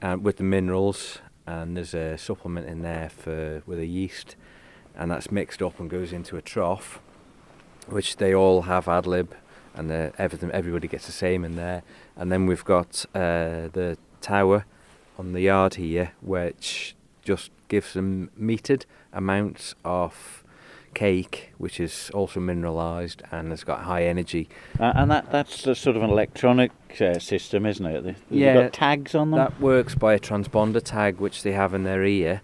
and 0.01 0.19
uh, 0.19 0.21
with 0.21 0.37
the 0.37 0.43
minerals, 0.43 1.19
and 1.45 1.77
there's 1.77 1.93
a 1.93 2.17
supplement 2.17 2.67
in 2.67 2.81
there 2.81 3.09
for 3.09 3.63
with 3.65 3.79
a 3.79 3.85
yeast 3.85 4.35
and 4.97 5.11
that's 5.11 5.31
mixed 5.31 5.61
up 5.61 5.79
and 5.79 5.89
goes 5.89 6.11
into 6.13 6.37
a 6.37 6.41
trough, 6.41 6.99
which 7.87 8.17
they 8.17 8.33
all 8.33 8.63
have 8.63 8.87
ad 8.87 9.05
lib, 9.05 9.35
and 9.73 9.91
everything 10.17 10.51
everybody 10.51 10.87
gets 10.87 11.05
the 11.05 11.11
same 11.11 11.43
in 11.43 11.55
there. 11.55 11.83
And 12.15 12.31
then 12.31 12.45
we've 12.45 12.63
got 12.63 13.05
uh, 13.13 13.69
the 13.73 13.97
tower 14.21 14.65
on 15.17 15.33
the 15.33 15.41
yard 15.41 15.75
here, 15.75 16.13
which 16.21 16.95
just 17.23 17.51
gives 17.67 17.93
them 17.93 18.31
metered 18.39 18.85
amounts 19.11 19.75
of 19.83 20.43
cake, 20.93 21.51
which 21.57 21.79
is 21.79 22.09
also 22.13 22.39
mineralised 22.39 23.21
and 23.31 23.51
has 23.51 23.63
got 23.63 23.81
high 23.81 24.05
energy. 24.05 24.47
Uh, 24.79 24.93
and 24.95 25.11
that 25.11 25.31
that's 25.31 25.61
sort 25.61 25.95
of 25.95 26.01
an 26.01 26.09
electronic 26.09 26.71
uh, 27.01 27.19
system, 27.19 27.65
isn't 27.65 27.85
it? 27.85 28.03
They, 28.03 28.15
yeah, 28.29 28.53
got 28.53 28.73
tags 28.73 29.13
on 29.13 29.31
them. 29.31 29.37
That 29.37 29.59
works 29.59 29.93
by 29.93 30.13
a 30.13 30.19
transponder 30.19 30.81
tag, 30.81 31.19
which 31.19 31.43
they 31.43 31.51
have 31.51 31.73
in 31.73 31.83
their 31.83 32.03
ear, 32.03 32.41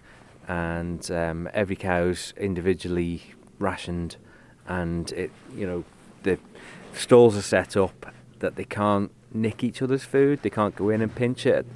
and 0.48 1.10
um, 1.10 1.48
every 1.52 1.76
cow's 1.76 2.34
individually 2.36 3.22
rationed, 3.58 4.16
and 4.66 5.10
it 5.12 5.30
you 5.54 5.66
know 5.66 5.84
the 6.22 6.38
stalls 6.94 7.36
are 7.36 7.42
set 7.42 7.76
up 7.76 8.12
that 8.40 8.56
they 8.56 8.64
can't 8.64 9.10
nick 9.32 9.64
each 9.64 9.82
other's 9.82 10.04
food. 10.04 10.40
They 10.42 10.50
can't 10.50 10.74
go 10.74 10.90
in 10.90 11.00
and 11.00 11.14
pinch 11.14 11.46
it. 11.46 11.66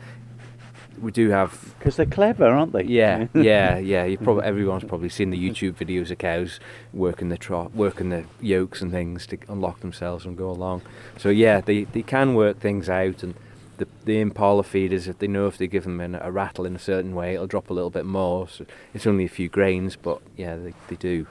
We 1.00 1.12
do 1.12 1.28
have 1.28 1.74
because 1.78 1.96
they're 1.96 2.06
clever, 2.06 2.46
aren't 2.46 2.72
they? 2.72 2.84
Yeah, 2.84 3.26
yeah, 3.34 3.76
yeah. 3.76 4.04
You 4.04 4.16
probably 4.16 4.44
everyone's 4.44 4.84
probably 4.84 5.10
seen 5.10 5.30
the 5.30 5.38
YouTube 5.38 5.74
videos 5.74 6.10
of 6.10 6.18
cows 6.18 6.58
working 6.92 7.28
the 7.28 7.36
trot, 7.36 7.74
working 7.74 8.08
the 8.10 8.24
yokes 8.40 8.80
and 8.80 8.90
things 8.90 9.26
to 9.26 9.38
unlock 9.48 9.80
themselves 9.80 10.24
and 10.24 10.36
go 10.36 10.50
along. 10.50 10.82
So 11.18 11.28
yeah, 11.28 11.60
they 11.60 11.84
they 11.84 12.02
can 12.02 12.34
work 12.34 12.60
things 12.60 12.88
out 12.88 13.22
and 13.22 13.34
the, 13.78 13.88
the 14.04 14.20
in-parlour 14.20 14.62
feeders, 14.62 15.08
if 15.08 15.18
they 15.18 15.26
know 15.26 15.46
if 15.46 15.58
they 15.58 15.66
give 15.66 15.84
them 15.84 16.00
a 16.00 16.30
rattle 16.30 16.64
in 16.66 16.76
a 16.76 16.78
certain 16.78 17.14
way, 17.14 17.34
it'll 17.34 17.46
drop 17.46 17.70
a 17.70 17.74
little 17.74 17.90
bit 17.90 18.04
more. 18.04 18.48
So 18.48 18.66
it's 18.94 19.06
only 19.06 19.24
a 19.24 19.28
few 19.28 19.48
grains, 19.48 19.96
but 19.96 20.20
yeah, 20.36 20.56
they, 20.56 20.74
they 20.88 20.96
do 20.96 21.26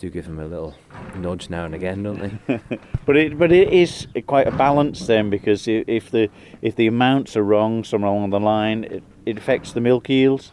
do 0.00 0.08
give 0.08 0.24
them 0.24 0.38
a 0.38 0.46
little 0.46 0.74
nudge 1.16 1.50
now 1.50 1.66
and 1.66 1.74
again, 1.74 2.02
don't 2.02 2.18
they? 2.46 2.60
but 3.06 3.18
it 3.18 3.38
but 3.38 3.52
it 3.52 3.70
is 3.70 4.06
quite 4.26 4.46
a 4.46 4.50
balance 4.50 5.06
then 5.06 5.28
because 5.28 5.68
if 5.68 6.10
the 6.10 6.30
if 6.62 6.74
the 6.74 6.86
amounts 6.86 7.36
are 7.36 7.42
wrong 7.42 7.84
somewhere 7.84 8.10
along 8.10 8.30
the 8.30 8.40
line, 8.40 8.84
it, 8.84 9.02
it 9.26 9.36
affects 9.36 9.72
the 9.72 9.80
milk 9.80 10.08
yields. 10.08 10.52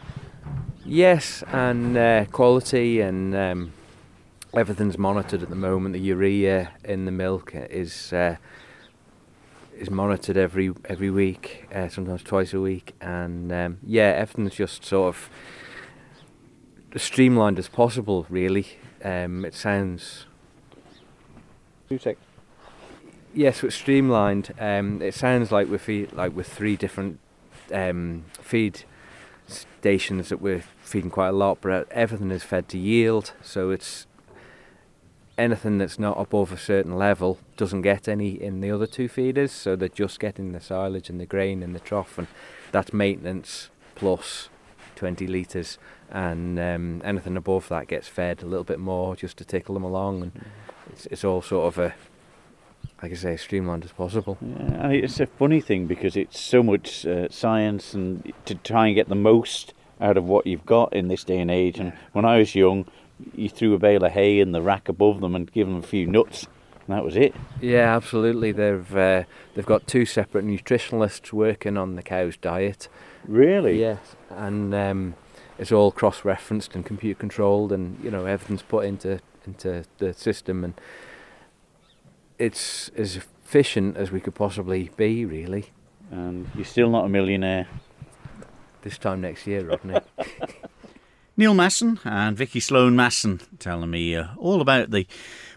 Yes, 0.85 1.43
and 1.51 1.97
uh, 1.97 2.25
quality 2.25 2.99
and 2.99 3.33
um, 3.35 3.73
everything's 4.53 4.97
monitored 4.97 5.43
at 5.43 5.49
the 5.49 5.55
moment. 5.55 5.93
The 5.93 6.01
urea 6.01 6.71
in 6.83 7.05
the 7.05 7.11
milk 7.11 7.51
is. 7.53 8.11
Uh, 8.11 8.35
is 9.77 9.89
monitored 9.89 10.37
every 10.37 10.73
every 10.85 11.09
week, 11.09 11.67
uh, 11.73 11.89
sometimes 11.89 12.23
twice 12.23 12.53
a 12.53 12.61
week, 12.61 12.93
and 13.01 13.51
um, 13.51 13.77
yeah, 13.85 14.13
everything's 14.15 14.55
just 14.55 14.85
sort 14.85 15.15
of 15.15 15.29
streamlined 16.95 17.59
as 17.59 17.67
possible. 17.67 18.25
Really, 18.29 18.67
um, 19.03 19.45
it 19.45 19.53
sounds. 19.53 20.25
Two 21.89 21.97
sec. 21.97 22.17
Yes, 23.33 23.63
it's 23.63 23.75
streamlined. 23.75 24.53
Um, 24.59 25.01
it 25.01 25.13
sounds 25.13 25.51
like 25.51 25.67
we're 25.67 25.77
feed, 25.77 26.11
like 26.13 26.35
with 26.35 26.47
three 26.47 26.75
different 26.75 27.19
um, 27.71 28.25
feed 28.41 28.83
stations 29.47 30.29
that 30.29 30.41
we're 30.41 30.63
feeding 30.81 31.11
quite 31.11 31.29
a 31.29 31.33
lot, 31.33 31.59
but 31.61 31.89
everything 31.91 32.31
is 32.31 32.43
fed 32.43 32.67
to 32.69 32.77
yield. 32.77 33.33
So 33.41 33.69
it's 33.69 34.07
anything 35.37 35.77
that's 35.77 35.99
not 35.99 36.19
above 36.19 36.51
a 36.51 36.57
certain 36.57 36.97
level 36.97 37.37
doesn't 37.55 37.81
get 37.81 38.07
any 38.07 38.41
in 38.41 38.61
the 38.61 38.71
other 38.71 38.87
two 38.87 39.07
feeders. 39.07 39.51
So 39.51 39.75
they're 39.75 39.89
just 39.89 40.19
getting 40.19 40.51
the 40.51 40.59
silage 40.59 41.09
and 41.09 41.19
the 41.19 41.25
grain 41.25 41.63
in 41.63 41.73
the 41.73 41.79
trough, 41.79 42.17
and 42.17 42.27
that's 42.71 42.93
maintenance 42.93 43.69
plus 43.95 44.49
20 44.95 45.27
litres. 45.27 45.77
And 46.09 46.57
um, 46.59 47.01
anything 47.03 47.37
above 47.37 47.67
that 47.69 47.87
gets 47.87 48.07
fed 48.07 48.41
a 48.41 48.45
little 48.45 48.63
bit 48.63 48.79
more 48.79 49.15
just 49.15 49.37
to 49.37 49.45
tickle 49.45 49.73
them 49.73 49.83
along, 49.83 50.23
and 50.23 50.45
it's, 50.91 51.05
it's 51.07 51.23
all 51.23 51.41
sort 51.41 51.67
of 51.67 51.79
a 51.79 51.95
like 53.01 53.11
I 53.11 53.15
say, 53.15 53.33
as 53.33 53.41
streamlined 53.41 53.85
as 53.85 53.91
possible. 53.91 54.37
Yeah, 54.41 54.85
and 54.85 54.93
it's 54.93 55.19
a 55.19 55.27
funny 55.27 55.61
thing 55.61 55.85
because 55.85 56.15
it's 56.15 56.39
so 56.39 56.63
much 56.63 57.05
uh, 57.05 57.27
science 57.29 57.93
and 57.93 58.33
to 58.45 58.55
try 58.55 58.87
and 58.87 58.95
get 58.95 59.07
the 59.07 59.15
most 59.15 59.73
out 60.01 60.17
of 60.17 60.25
what 60.25 60.47
you've 60.47 60.65
got 60.65 60.93
in 60.93 61.07
this 61.07 61.23
day 61.23 61.39
and 61.39 61.51
age. 61.51 61.79
And 61.79 61.93
when 62.13 62.25
I 62.25 62.39
was 62.39 62.55
young, 62.55 62.85
you 63.35 63.49
threw 63.49 63.73
a 63.73 63.79
bale 63.79 64.03
of 64.03 64.11
hay 64.11 64.39
in 64.39 64.51
the 64.51 64.61
rack 64.61 64.89
above 64.89 65.21
them 65.21 65.35
and 65.35 65.51
give 65.51 65.67
them 65.67 65.77
a 65.77 65.81
few 65.81 66.07
nuts, 66.07 66.47
and 66.87 66.95
that 66.95 67.03
was 67.03 67.15
it. 67.15 67.35
Yeah, 67.61 67.95
absolutely. 67.95 68.51
They've 68.51 68.95
uh, 68.95 69.23
they've 69.53 69.65
got 69.65 69.87
two 69.87 70.05
separate 70.05 70.45
nutritionalists 70.45 71.31
working 71.33 71.77
on 71.77 71.95
the 71.95 72.03
cow's 72.03 72.37
diet. 72.37 72.87
Really? 73.27 73.79
Yes, 73.79 74.15
and 74.29 74.73
um, 74.73 75.15
it's 75.57 75.71
all 75.71 75.91
cross-referenced 75.91 76.75
and 76.75 76.85
computer 76.85 77.19
controlled, 77.19 77.71
and 77.71 77.99
you 78.03 78.11
know 78.11 78.25
everything's 78.25 78.61
put 78.61 78.85
into 78.85 79.19
into 79.45 79.85
the 79.99 80.13
system 80.13 80.63
and 80.63 80.73
it's 82.37 82.89
as 82.89 83.15
efficient 83.15 83.97
as 83.97 84.11
we 84.11 84.19
could 84.19 84.35
possibly 84.35 84.91
be, 84.95 85.25
really. 85.25 85.71
And 86.11 86.49
you're 86.55 86.65
still 86.65 86.89
not 86.89 87.05
a 87.05 87.09
millionaire. 87.09 87.67
This 88.83 88.97
time 88.97 89.21
next 89.21 89.47
year, 89.47 89.65
Rodney. 89.65 89.99
Neil 91.39 91.53
Masson 91.53 91.99
and 92.03 92.35
Vicky 92.35 92.59
Sloan 92.59 92.95
Masson 92.95 93.39
telling 93.59 93.91
me 93.91 94.15
uh, 94.15 94.29
all 94.37 94.59
about 94.59 94.89
the 94.89 95.05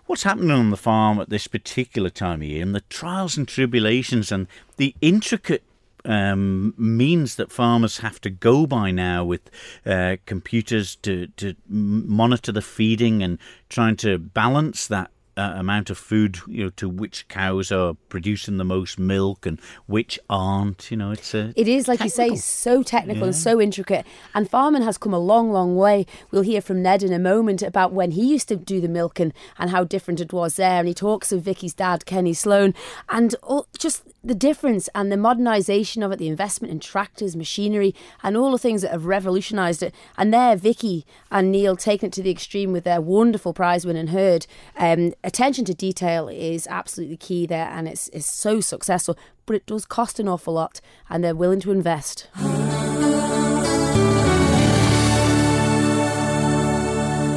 what's 0.05 0.25
happening 0.25 0.51
on 0.51 0.69
the 0.69 0.77
farm 0.77 1.19
at 1.19 1.31
this 1.31 1.47
particular 1.47 2.11
time 2.11 2.43
of 2.43 2.49
year 2.49 2.63
and 2.63 2.75
the 2.75 2.83
trials 2.83 3.39
and 3.39 3.49
tribulations 3.49 4.31
and 4.31 4.47
the 4.77 4.95
intricate 5.01 5.63
um, 6.05 6.75
means 6.77 7.37
that 7.37 7.51
farmers 7.51 7.99
have 7.99 8.21
to 8.21 8.29
go 8.29 8.67
by 8.67 8.91
now 8.91 9.25
with 9.25 9.51
uh, 9.87 10.17
computers 10.27 10.97
to, 10.97 11.29
to 11.39 11.55
monitor 11.67 12.53
the 12.53 12.61
feeding 12.61 13.23
and 13.23 13.39
trying 13.71 13.97
to 13.97 14.19
balance 14.19 14.87
that 14.87 15.11
uh, 15.41 15.55
amount 15.57 15.89
of 15.89 15.97
food, 15.97 16.39
you 16.47 16.65
know, 16.65 16.71
to 16.71 16.89
which 16.89 17.27
cows 17.29 17.73
are 17.73 17.95
producing 18.11 18.59
the 18.59 18.65
most 18.65 18.99
milk 18.99 19.47
and 19.47 19.59
which 19.87 20.19
aren't. 20.29 20.91
You 20.91 20.99
know, 20.99 21.13
it's 21.13 21.35
a 21.35 21.53
it 21.57 21.67
is 21.67 21.89
like 21.89 22.01
technical. 22.01 22.27
you 22.27 22.37
say, 22.37 22.41
so 22.41 22.83
technical 22.83 23.23
yeah. 23.23 23.27
and 23.27 23.37
so 23.37 23.61
intricate. 23.61 24.05
And 24.35 24.51
farming 24.51 24.83
has 24.83 24.99
come 24.99 25.15
a 25.15 25.19
long, 25.19 25.51
long 25.51 25.77
way. 25.77 26.05
We'll 26.31 26.43
hear 26.43 26.61
from 26.61 26.83
Ned 26.83 27.03
in 27.03 27.13
a 27.13 27.19
moment 27.19 27.63
about 27.63 27.93
when 27.93 28.11
he 28.11 28.25
used 28.31 28.49
to 28.49 28.57
do 28.57 28.81
the 28.81 28.89
milking 28.89 29.33
and 29.59 29.71
how 29.71 29.85
different 29.85 30.21
it 30.21 30.33
was 30.33 30.57
there. 30.57 30.81
And 30.81 30.89
he 30.89 30.95
talks 30.95 31.33
of 31.33 31.43
Vicky's 31.43 31.75
dad, 31.75 32.05
Kenny 32.05 32.35
Sloan, 32.35 32.75
and 33.09 33.35
all, 33.43 33.67
just 33.79 34.03
the 34.23 34.35
difference 34.35 34.89
and 34.95 35.11
the 35.11 35.17
modernisation 35.17 36.05
of 36.05 36.13
it, 36.13 36.19
the 36.19 36.29
investment 36.29 36.71
in 36.71 36.81
tractors, 36.81 37.35
machinery, 37.35 37.95
and 38.23 38.37
all 38.37 38.53
the 38.53 38.59
things 38.59 38.83
that 38.83 38.91
have 38.91 39.07
revolutionised 39.07 39.83
it. 39.83 39.95
And 40.19 40.35
there, 40.35 40.57
Vicky 40.57 41.07
and 41.31 41.51
Neil 41.51 41.77
taking 41.77 42.09
it 42.09 42.13
to 42.15 42.23
the 42.23 42.31
extreme 42.31 42.73
with 42.73 42.85
their 42.85 43.01
wonderful 43.01 43.55
prize 43.55 43.87
winning 43.87 44.09
herd. 44.09 44.47
Um, 44.77 45.15
attention 45.31 45.65
to 45.65 45.73
detail 45.73 46.29
is 46.29 46.67
absolutely 46.67 47.17
key 47.17 47.47
there, 47.47 47.69
and 47.69 47.87
it's, 47.87 48.09
it's 48.09 48.27
so 48.27 48.61
successful, 48.61 49.17
but 49.47 49.55
it 49.55 49.65
does 49.65 49.85
cost 49.85 50.19
an 50.19 50.27
awful 50.27 50.55
lot, 50.55 50.81
and 51.09 51.23
they're 51.23 51.37
willing 51.37 51.61
to 51.61 51.71
invest. 51.71 52.27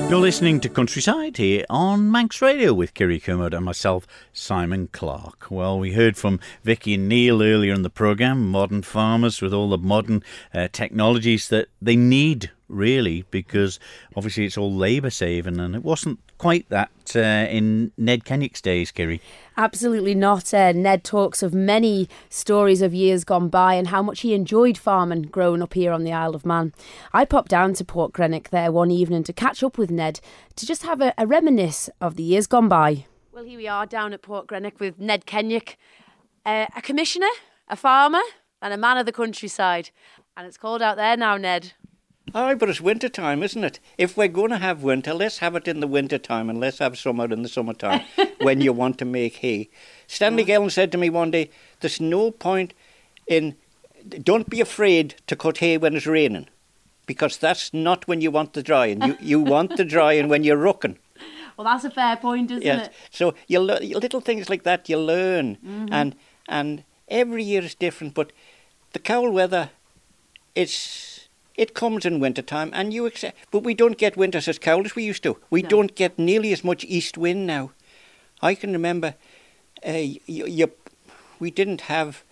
You're 0.09 0.21
listening 0.21 0.59
to 0.61 0.69
Countryside 0.69 1.37
here 1.37 1.65
on 1.69 2.11
Manx 2.11 2.41
Radio 2.41 2.73
with 2.73 2.95
Kiri 2.95 3.19
Kermode 3.19 3.53
and 3.53 3.65
myself, 3.65 4.07
Simon 4.33 4.89
Clark. 4.91 5.51
Well, 5.51 5.77
we 5.77 5.93
heard 5.93 6.17
from 6.17 6.39
Vicky 6.63 6.95
and 6.95 7.07
Neil 7.07 7.43
earlier 7.43 7.75
in 7.75 7.83
the 7.83 7.91
programme, 7.91 8.49
modern 8.49 8.81
farmers 8.81 9.39
with 9.39 9.53
all 9.53 9.69
the 9.69 9.77
modern 9.77 10.23
uh, 10.51 10.67
technologies 10.71 11.47
that 11.49 11.67
they 11.79 11.95
need 11.95 12.49
really, 12.67 13.23
because 13.29 13.79
obviously 14.15 14.45
it's 14.45 14.57
all 14.57 14.73
labour 14.73 15.11
saving, 15.11 15.59
and 15.59 15.75
it 15.75 15.83
wasn't 15.83 16.19
quite 16.43 16.67
that 16.67 17.15
uh, 17.15 17.47
in 17.49 17.93
Ned 17.97 18.25
Kenyick's 18.25 18.59
days, 18.59 18.91
Kiri. 18.91 19.21
Absolutely 19.55 20.13
not. 20.13 20.53
Uh, 20.53 20.73
Ned 20.73 21.05
talks 21.05 21.41
of 21.41 21.53
many 21.53 22.09
stories 22.29 22.81
of 22.81 22.93
years 22.93 23.23
gone 23.23 23.47
by 23.47 23.75
and 23.75 23.87
how 23.87 24.03
much 24.03 24.19
he 24.21 24.33
enjoyed 24.33 24.77
farming 24.77 25.21
growing 25.21 25.61
up 25.61 25.73
here 25.73 25.93
on 25.93 26.03
the 26.03 26.11
Isle 26.11 26.35
of 26.35 26.45
Man. 26.45 26.73
I 27.13 27.23
popped 27.23 27.47
down 27.47 27.75
to 27.75 27.85
Port 27.85 28.11
Grenaugh 28.11 28.49
there 28.49 28.73
one 28.73 28.91
evening 28.91 29.23
to 29.23 29.31
catch 29.31 29.63
up 29.63 29.77
with 29.77 29.89
Ned 29.89 30.19
to 30.57 30.65
just 30.65 30.83
have 30.83 30.99
a, 30.99 31.13
a 31.17 31.25
reminisce 31.25 31.89
of 32.01 32.17
the 32.17 32.23
years 32.23 32.45
gone 32.45 32.67
by. 32.67 33.05
Well, 33.31 33.45
here 33.45 33.57
we 33.57 33.69
are 33.69 33.85
down 33.85 34.11
at 34.11 34.21
Port 34.21 34.47
Grenaugh 34.47 34.77
with 34.81 34.99
Ned 34.99 35.25
Kenyick, 35.25 35.77
uh, 36.45 36.65
a 36.75 36.81
commissioner, 36.81 37.31
a 37.69 37.77
farmer, 37.77 38.21
and 38.61 38.73
a 38.73 38.77
man 38.77 38.97
of 38.97 39.05
the 39.05 39.13
countryside. 39.13 39.91
And 40.35 40.45
it's 40.45 40.57
cold 40.57 40.81
out 40.81 40.97
there 40.97 41.15
now, 41.15 41.37
Ned. 41.37 41.71
Aye, 42.33 42.55
but 42.55 42.69
it's 42.69 42.79
winter 42.79 43.09
time, 43.09 43.43
isn't 43.43 43.63
it? 43.63 43.79
If 43.97 44.15
we're 44.15 44.27
going 44.27 44.51
to 44.51 44.57
have 44.57 44.81
winter, 44.81 45.13
let's 45.13 45.39
have 45.39 45.55
it 45.55 45.67
in 45.67 45.81
the 45.81 45.87
winter 45.87 46.17
time 46.17 46.49
and 46.49 46.59
let's 46.59 46.79
have 46.79 46.97
summer 46.97 47.25
in 47.25 47.43
the 47.43 47.49
summertime 47.49 48.01
when 48.41 48.61
you 48.61 48.71
want 48.71 48.97
to 48.99 49.05
make 49.05 49.37
hay. 49.37 49.69
Stanley 50.07 50.43
yeah. 50.43 50.57
Gelling 50.57 50.71
said 50.71 50.91
to 50.93 50.97
me 50.97 51.09
one 51.09 51.31
day, 51.31 51.49
there's 51.81 51.99
no 51.99 52.31
point 52.31 52.73
in, 53.27 53.55
don't 54.23 54.49
be 54.49 54.61
afraid 54.61 55.15
to 55.27 55.35
cut 55.35 55.57
hay 55.57 55.77
when 55.77 55.95
it's 55.95 56.07
raining 56.07 56.47
because 57.05 57.37
that's 57.37 57.73
not 57.73 58.07
when 58.07 58.21
you 58.21 58.31
want 58.31 58.53
the 58.53 58.63
drying. 58.63 59.01
You, 59.01 59.17
you 59.19 59.39
want 59.39 59.75
the 59.75 59.85
drying 59.85 60.29
when 60.29 60.43
you're 60.43 60.57
rooking. 60.57 60.97
Well, 61.55 61.65
that's 61.65 61.83
a 61.83 61.91
fair 61.91 62.17
point, 62.17 62.49
isn't 62.49 62.63
yes. 62.63 62.87
it? 62.87 62.93
So 63.11 63.35
you 63.45 63.59
little 63.59 64.21
things 64.21 64.49
like 64.49 64.63
that 64.63 64.89
you 64.89 64.97
learn, 64.97 65.57
mm-hmm. 65.57 65.93
and 65.93 66.15
and 66.49 66.83
every 67.07 67.43
year 67.43 67.61
is 67.61 67.75
different. 67.75 68.15
But 68.15 68.31
the 68.93 68.97
cold 68.97 69.35
weather, 69.35 69.69
it's 70.55 71.12
it 71.55 71.73
comes 71.73 72.05
in 72.05 72.19
winter 72.19 72.41
time, 72.41 72.71
and 72.73 72.93
you 72.93 73.05
accept. 73.05 73.37
But 73.51 73.63
we 73.63 73.73
don't 73.73 73.97
get 73.97 74.17
winters 74.17 74.47
as 74.47 74.59
cold 74.59 74.85
as 74.85 74.95
we 74.95 75.03
used 75.03 75.23
to. 75.23 75.37
We 75.49 75.61
no. 75.61 75.69
don't 75.69 75.95
get 75.95 76.17
nearly 76.17 76.51
as 76.51 76.63
much 76.63 76.83
east 76.85 77.17
wind 77.17 77.45
now. 77.45 77.71
I 78.41 78.55
can 78.55 78.73
remember, 78.73 79.15
uh, 79.85 80.03
we 81.39 81.51
didn't 81.51 81.81
have 81.81 82.23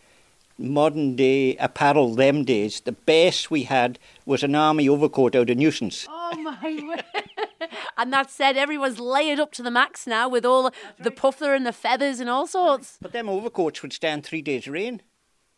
modern 0.58 1.16
day 1.16 1.56
apparel 1.58 2.16
them 2.16 2.44
days. 2.44 2.82
The 2.82 2.92
best 2.92 3.50
we 3.50 3.64
had 3.64 4.00
was 4.26 4.44
an 4.44 4.56
army 4.56 4.88
overcoat 4.88 5.36
out 5.36 5.50
of 5.50 5.58
nuisance. 5.58 6.08
Oh 6.34 6.38
my 6.38 6.80
word! 6.88 7.70
and 7.98 8.14
that 8.14 8.32
said, 8.32 8.56
everyone's 8.56 9.02
layered 9.02 9.38
up 9.38 9.52
to 9.52 9.62
the 9.62 9.70
max 9.70 10.08
now 10.08 10.30
with 10.30 10.46
all 10.46 10.64
the, 10.64 10.72
right. 10.72 11.04
the 11.04 11.12
puffer 11.12 11.54
and 11.54 11.66
the 11.66 11.74
feathers 11.74 12.22
and 12.22 12.30
all 12.30 12.48
sorts. 12.48 12.98
But 13.02 13.12
them 13.12 13.28
overcoats 13.28 13.82
would 13.82 13.92
stand 13.92 14.24
three 14.24 14.42
days 14.42 14.66
rain. 14.66 15.02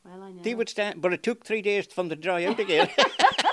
Well, 0.03 0.24
I 0.24 0.32
know. 0.32 0.41
They 0.41 0.55
would 0.55 0.67
stand, 0.67 1.00
but 1.00 1.13
it 1.13 1.22
took 1.22 1.46
three 1.46 1.62
days 1.62 1.86
for 1.86 2.01
them 2.01 2.10
to 2.10 2.15
dry 2.15 2.46
out 2.46 2.60
again. 2.60 2.89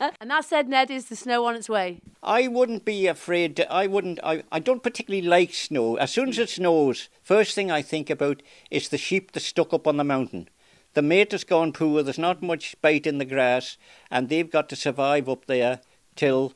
and 0.20 0.30
that 0.30 0.44
said, 0.44 0.68
Ned, 0.68 0.90
is 0.90 1.06
the 1.06 1.16
snow 1.16 1.44
on 1.44 1.54
its 1.54 1.68
way? 1.68 2.00
I 2.22 2.48
wouldn't 2.48 2.84
be 2.84 3.06
afraid. 3.06 3.56
To, 3.56 3.72
I 3.72 3.86
wouldn't. 3.86 4.18
I, 4.22 4.42
I 4.50 4.58
don't 4.58 4.82
particularly 4.82 5.26
like 5.26 5.52
snow. 5.52 5.96
As 5.96 6.10
soon 6.10 6.30
as 6.30 6.38
it 6.38 6.48
snows, 6.48 7.08
first 7.22 7.54
thing 7.54 7.70
I 7.70 7.82
think 7.82 8.08
about 8.08 8.42
is 8.70 8.88
the 8.88 8.98
sheep 8.98 9.32
that 9.32 9.40
stuck 9.40 9.72
up 9.72 9.86
on 9.86 9.96
the 9.96 10.04
mountain. 10.04 10.48
The 10.94 11.02
mate 11.02 11.32
has 11.32 11.44
gone 11.44 11.72
poor. 11.72 12.02
There's 12.02 12.18
not 12.18 12.42
much 12.42 12.74
bite 12.80 13.06
in 13.06 13.18
the 13.18 13.24
grass, 13.24 13.76
and 14.10 14.28
they've 14.28 14.50
got 14.50 14.68
to 14.70 14.76
survive 14.76 15.28
up 15.28 15.46
there 15.46 15.80
till 16.16 16.54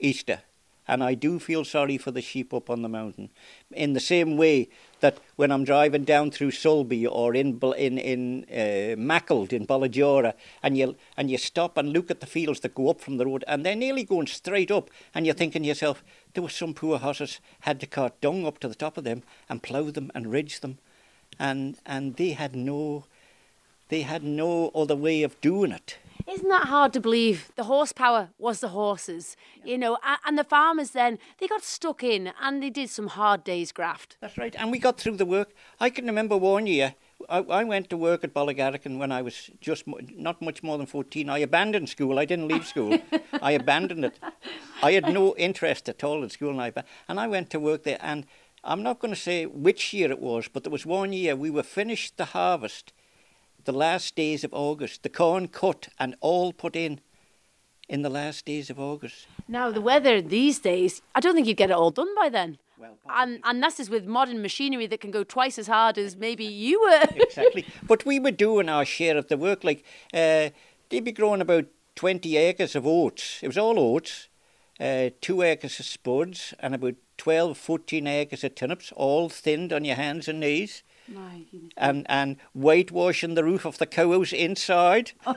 Easter. 0.00 0.40
And 0.88 1.04
I 1.04 1.14
do 1.14 1.38
feel 1.38 1.64
sorry 1.64 1.98
for 1.98 2.10
the 2.10 2.22
sheep 2.22 2.52
up 2.52 2.68
on 2.68 2.82
the 2.82 2.88
mountain. 2.88 3.30
In 3.70 3.92
the 3.92 4.00
same 4.00 4.36
way 4.36 4.70
that 5.00 5.18
when 5.36 5.50
I'm 5.50 5.64
driving 5.64 6.04
down 6.04 6.30
through 6.30 6.50
Sulby 6.50 7.06
or 7.10 7.34
in 7.34 7.58
in 7.76 7.98
in 7.98 8.44
uh, 8.50 8.96
Maughold 8.96 9.52
in 9.52 9.66
Ballajora, 9.66 10.34
and 10.62 10.76
you 10.76 10.96
and 11.16 11.30
you 11.30 11.38
stop 11.38 11.76
and 11.76 11.92
look 11.92 12.10
at 12.10 12.20
the 12.20 12.26
fields 12.26 12.60
that 12.60 12.74
go 12.74 12.88
up 12.90 13.00
from 13.00 13.16
the 13.16 13.26
road, 13.26 13.44
and 13.46 13.64
they're 13.64 13.76
nearly 13.76 14.04
going 14.04 14.26
straight 14.26 14.70
up, 14.70 14.90
and 15.14 15.26
you're 15.26 15.34
thinking 15.34 15.62
to 15.62 15.68
yourself, 15.68 16.02
there 16.34 16.42
were 16.42 16.48
some 16.48 16.74
poor 16.74 16.98
horses 16.98 17.40
had 17.60 17.80
to 17.80 17.86
cart 17.86 18.20
dung 18.20 18.46
up 18.46 18.58
to 18.60 18.68
the 18.68 18.74
top 18.74 18.96
of 18.96 19.04
them 19.04 19.22
and 19.48 19.62
plough 19.62 19.90
them 19.90 20.10
and 20.14 20.30
ridge 20.32 20.60
them, 20.60 20.78
and 21.38 21.76
and 21.86 22.16
they 22.16 22.30
had 22.30 22.54
no, 22.54 23.04
they 23.88 24.02
had 24.02 24.22
no 24.22 24.70
other 24.74 24.96
way 24.96 25.22
of 25.22 25.40
doing 25.40 25.72
it. 25.72 25.98
Isn't 26.28 26.48
that 26.48 26.68
hard 26.68 26.92
to 26.94 27.00
believe? 27.00 27.50
The 27.56 27.64
horsepower 27.64 28.30
was 28.38 28.60
the 28.60 28.68
horses, 28.68 29.36
you 29.64 29.78
know, 29.78 29.98
and 30.26 30.38
the 30.38 30.44
farmers 30.44 30.90
then, 30.90 31.18
they 31.38 31.46
got 31.46 31.62
stuck 31.62 32.02
in 32.02 32.32
and 32.40 32.62
they 32.62 32.70
did 32.70 32.90
some 32.90 33.08
hard 33.08 33.44
days 33.44 33.72
graft. 33.72 34.16
That's 34.20 34.38
right. 34.38 34.54
And 34.58 34.70
we 34.70 34.78
got 34.78 34.98
through 34.98 35.16
the 35.16 35.26
work. 35.26 35.50
I 35.78 35.90
can 35.90 36.06
remember 36.06 36.36
one 36.36 36.66
year, 36.66 36.94
I, 37.28 37.38
I 37.38 37.64
went 37.64 37.90
to 37.90 37.96
work 37.96 38.24
at 38.24 38.34
Ballygarrican 38.34 38.98
when 38.98 39.12
I 39.12 39.22
was 39.22 39.50
just 39.60 39.84
not 39.86 40.40
much 40.40 40.62
more 40.62 40.78
than 40.78 40.86
14. 40.86 41.28
I 41.28 41.38
abandoned 41.38 41.88
school. 41.88 42.18
I 42.18 42.24
didn't 42.24 42.48
leave 42.48 42.66
school. 42.66 42.98
I 43.42 43.52
abandoned 43.52 44.04
it. 44.04 44.18
I 44.82 44.92
had 44.92 45.12
no 45.12 45.34
interest 45.36 45.88
at 45.88 46.02
all 46.02 46.22
in 46.22 46.30
school. 46.30 46.50
And 46.50 46.62
I, 46.62 46.72
and 47.08 47.20
I 47.20 47.26
went 47.26 47.50
to 47.50 47.60
work 47.60 47.84
there 47.84 47.98
and 48.00 48.26
I'm 48.62 48.82
not 48.82 48.98
going 48.98 49.14
to 49.14 49.20
say 49.20 49.46
which 49.46 49.94
year 49.94 50.10
it 50.10 50.20
was, 50.20 50.48
but 50.48 50.64
there 50.64 50.70
was 50.70 50.84
one 50.84 51.12
year 51.12 51.34
we 51.34 51.50
were 51.50 51.62
finished 51.62 52.16
the 52.16 52.26
harvest 52.26 52.92
the 53.64 53.72
last 53.72 54.16
days 54.16 54.44
of 54.44 54.52
August. 54.52 55.02
The 55.02 55.08
corn 55.08 55.48
cut 55.48 55.88
and 55.98 56.14
all 56.20 56.52
put 56.52 56.76
in 56.76 57.00
in 57.88 58.02
the 58.02 58.10
last 58.10 58.44
days 58.44 58.70
of 58.70 58.78
August. 58.78 59.26
Now, 59.48 59.70
the 59.70 59.80
weather 59.80 60.22
these 60.22 60.58
days, 60.60 61.02
I 61.14 61.20
don't 61.20 61.34
think 61.34 61.46
you'd 61.46 61.56
get 61.56 61.70
it 61.70 61.76
all 61.76 61.90
done 61.90 62.14
by 62.14 62.28
then. 62.28 62.58
Well, 62.78 62.96
And, 63.10 63.40
and 63.44 63.62
this 63.62 63.78
is 63.78 63.90
with 63.90 64.06
modern 64.06 64.40
machinery 64.40 64.86
that 64.86 65.00
can 65.00 65.10
go 65.10 65.24
twice 65.24 65.58
as 65.58 65.66
hard 65.66 65.98
as 65.98 66.16
maybe 66.16 66.44
you 66.44 66.80
were. 66.80 67.02
exactly. 67.16 67.66
But 67.82 68.06
we 68.06 68.18
were 68.18 68.30
doing 68.30 68.68
our 68.68 68.84
share 68.84 69.18
of 69.18 69.28
the 69.28 69.36
work. 69.36 69.64
Like 69.64 69.84
uh, 70.14 70.50
they'd 70.88 71.04
be 71.04 71.12
growing 71.12 71.40
about 71.42 71.66
twenty 71.94 72.36
acres 72.36 72.74
of 72.74 72.86
oats. 72.86 73.40
It 73.42 73.48
was 73.48 73.58
all 73.58 73.78
oats. 73.78 74.28
Uh, 74.78 75.10
two 75.20 75.42
acres 75.42 75.78
of 75.78 75.84
spuds 75.84 76.54
and 76.58 76.74
about 76.74 76.94
12, 77.18 77.58
14 77.58 78.06
acres 78.06 78.42
of 78.44 78.54
turnips, 78.54 78.92
all 78.96 79.28
thinned 79.28 79.74
on 79.74 79.84
your 79.84 79.96
hands 79.96 80.26
and 80.26 80.40
knees. 80.40 80.82
And, 81.76 82.06
and 82.08 82.36
whitewashing 82.54 83.34
the 83.34 83.44
roof 83.44 83.64
of 83.64 83.78
the 83.78 83.86
cow 83.86 84.12
house 84.12 84.32
inside. 84.32 85.12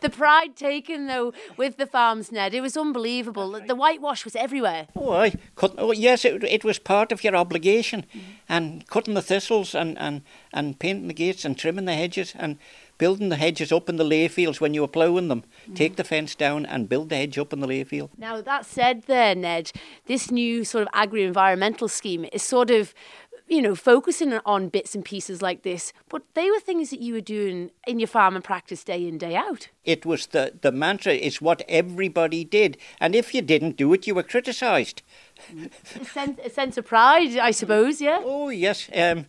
The 0.00 0.10
pride 0.10 0.56
taken, 0.56 1.06
though, 1.06 1.32
with 1.56 1.76
the 1.78 1.86
farms, 1.86 2.30
Ned, 2.30 2.54
it 2.54 2.60
was 2.60 2.76
unbelievable. 2.76 3.60
The 3.66 3.74
whitewash 3.74 4.24
was 4.24 4.36
everywhere. 4.36 4.88
Oh, 4.94 5.12
I 5.12 5.32
cut, 5.54 5.74
oh 5.78 5.92
yes, 5.92 6.24
it, 6.24 6.44
it 6.44 6.64
was 6.64 6.78
part 6.78 7.12
of 7.12 7.24
your 7.24 7.34
obligation, 7.36 8.02
mm-hmm. 8.02 8.20
and 8.48 8.86
cutting 8.86 9.14
the 9.14 9.22
thistles 9.22 9.74
and, 9.74 9.98
and, 9.98 10.22
and 10.52 10.78
painting 10.78 11.08
the 11.08 11.14
gates 11.14 11.44
and 11.44 11.58
trimming 11.58 11.86
the 11.86 11.94
hedges 11.94 12.34
and 12.36 12.58
building 12.98 13.28
the 13.28 13.36
hedges 13.36 13.72
up 13.72 13.88
in 13.88 13.96
the 13.96 14.04
lay 14.04 14.28
fields 14.28 14.60
when 14.60 14.74
you 14.74 14.80
were 14.80 14.88
ploughing 14.88 15.28
them. 15.28 15.42
Mm-hmm. 15.42 15.74
Take 15.74 15.96
the 15.96 16.04
fence 16.04 16.34
down 16.34 16.64
and 16.66 16.88
build 16.88 17.08
the 17.08 17.16
hedge 17.16 17.38
up 17.38 17.52
in 17.52 17.60
the 17.60 17.66
lay 17.66 17.84
field. 17.84 18.10
Now, 18.16 18.40
that 18.40 18.64
said, 18.64 19.02
there, 19.06 19.34
Ned, 19.34 19.72
this 20.06 20.30
new 20.30 20.64
sort 20.64 20.82
of 20.82 20.88
agri 20.92 21.24
environmental 21.24 21.88
scheme 21.88 22.26
is 22.32 22.42
sort 22.42 22.70
of, 22.70 22.94
you 23.48 23.62
know, 23.62 23.74
focusing 23.74 24.32
on 24.44 24.68
bits 24.68 24.94
and 24.94 25.04
pieces 25.04 25.40
like 25.40 25.62
this, 25.62 25.92
but 26.08 26.22
they 26.34 26.50
were 26.50 26.60
things 26.60 26.90
that 26.90 27.00
you 27.00 27.14
were 27.14 27.20
doing 27.20 27.70
in 27.86 27.98
your 27.98 28.08
farm 28.08 28.34
and 28.34 28.44
practice 28.44 28.82
day 28.82 29.06
in, 29.06 29.18
day 29.18 29.36
out. 29.36 29.68
It 29.84 30.04
was 30.04 30.26
the, 30.26 30.54
the 30.60 30.72
mantra, 30.72 31.14
it's 31.14 31.40
what 31.40 31.62
everybody 31.68 32.44
did. 32.44 32.76
And 33.00 33.14
if 33.14 33.34
you 33.34 33.42
didn't 33.42 33.76
do 33.76 33.92
it, 33.92 34.06
you 34.06 34.14
were 34.14 34.24
criticised. 34.24 35.02
A 36.00 36.04
sense, 36.04 36.40
a 36.44 36.50
sense 36.50 36.76
of 36.76 36.86
pride, 36.86 37.36
I 37.38 37.52
suppose, 37.52 38.00
yeah? 38.00 38.20
Oh, 38.22 38.48
yes. 38.48 38.90
Um, 38.94 39.26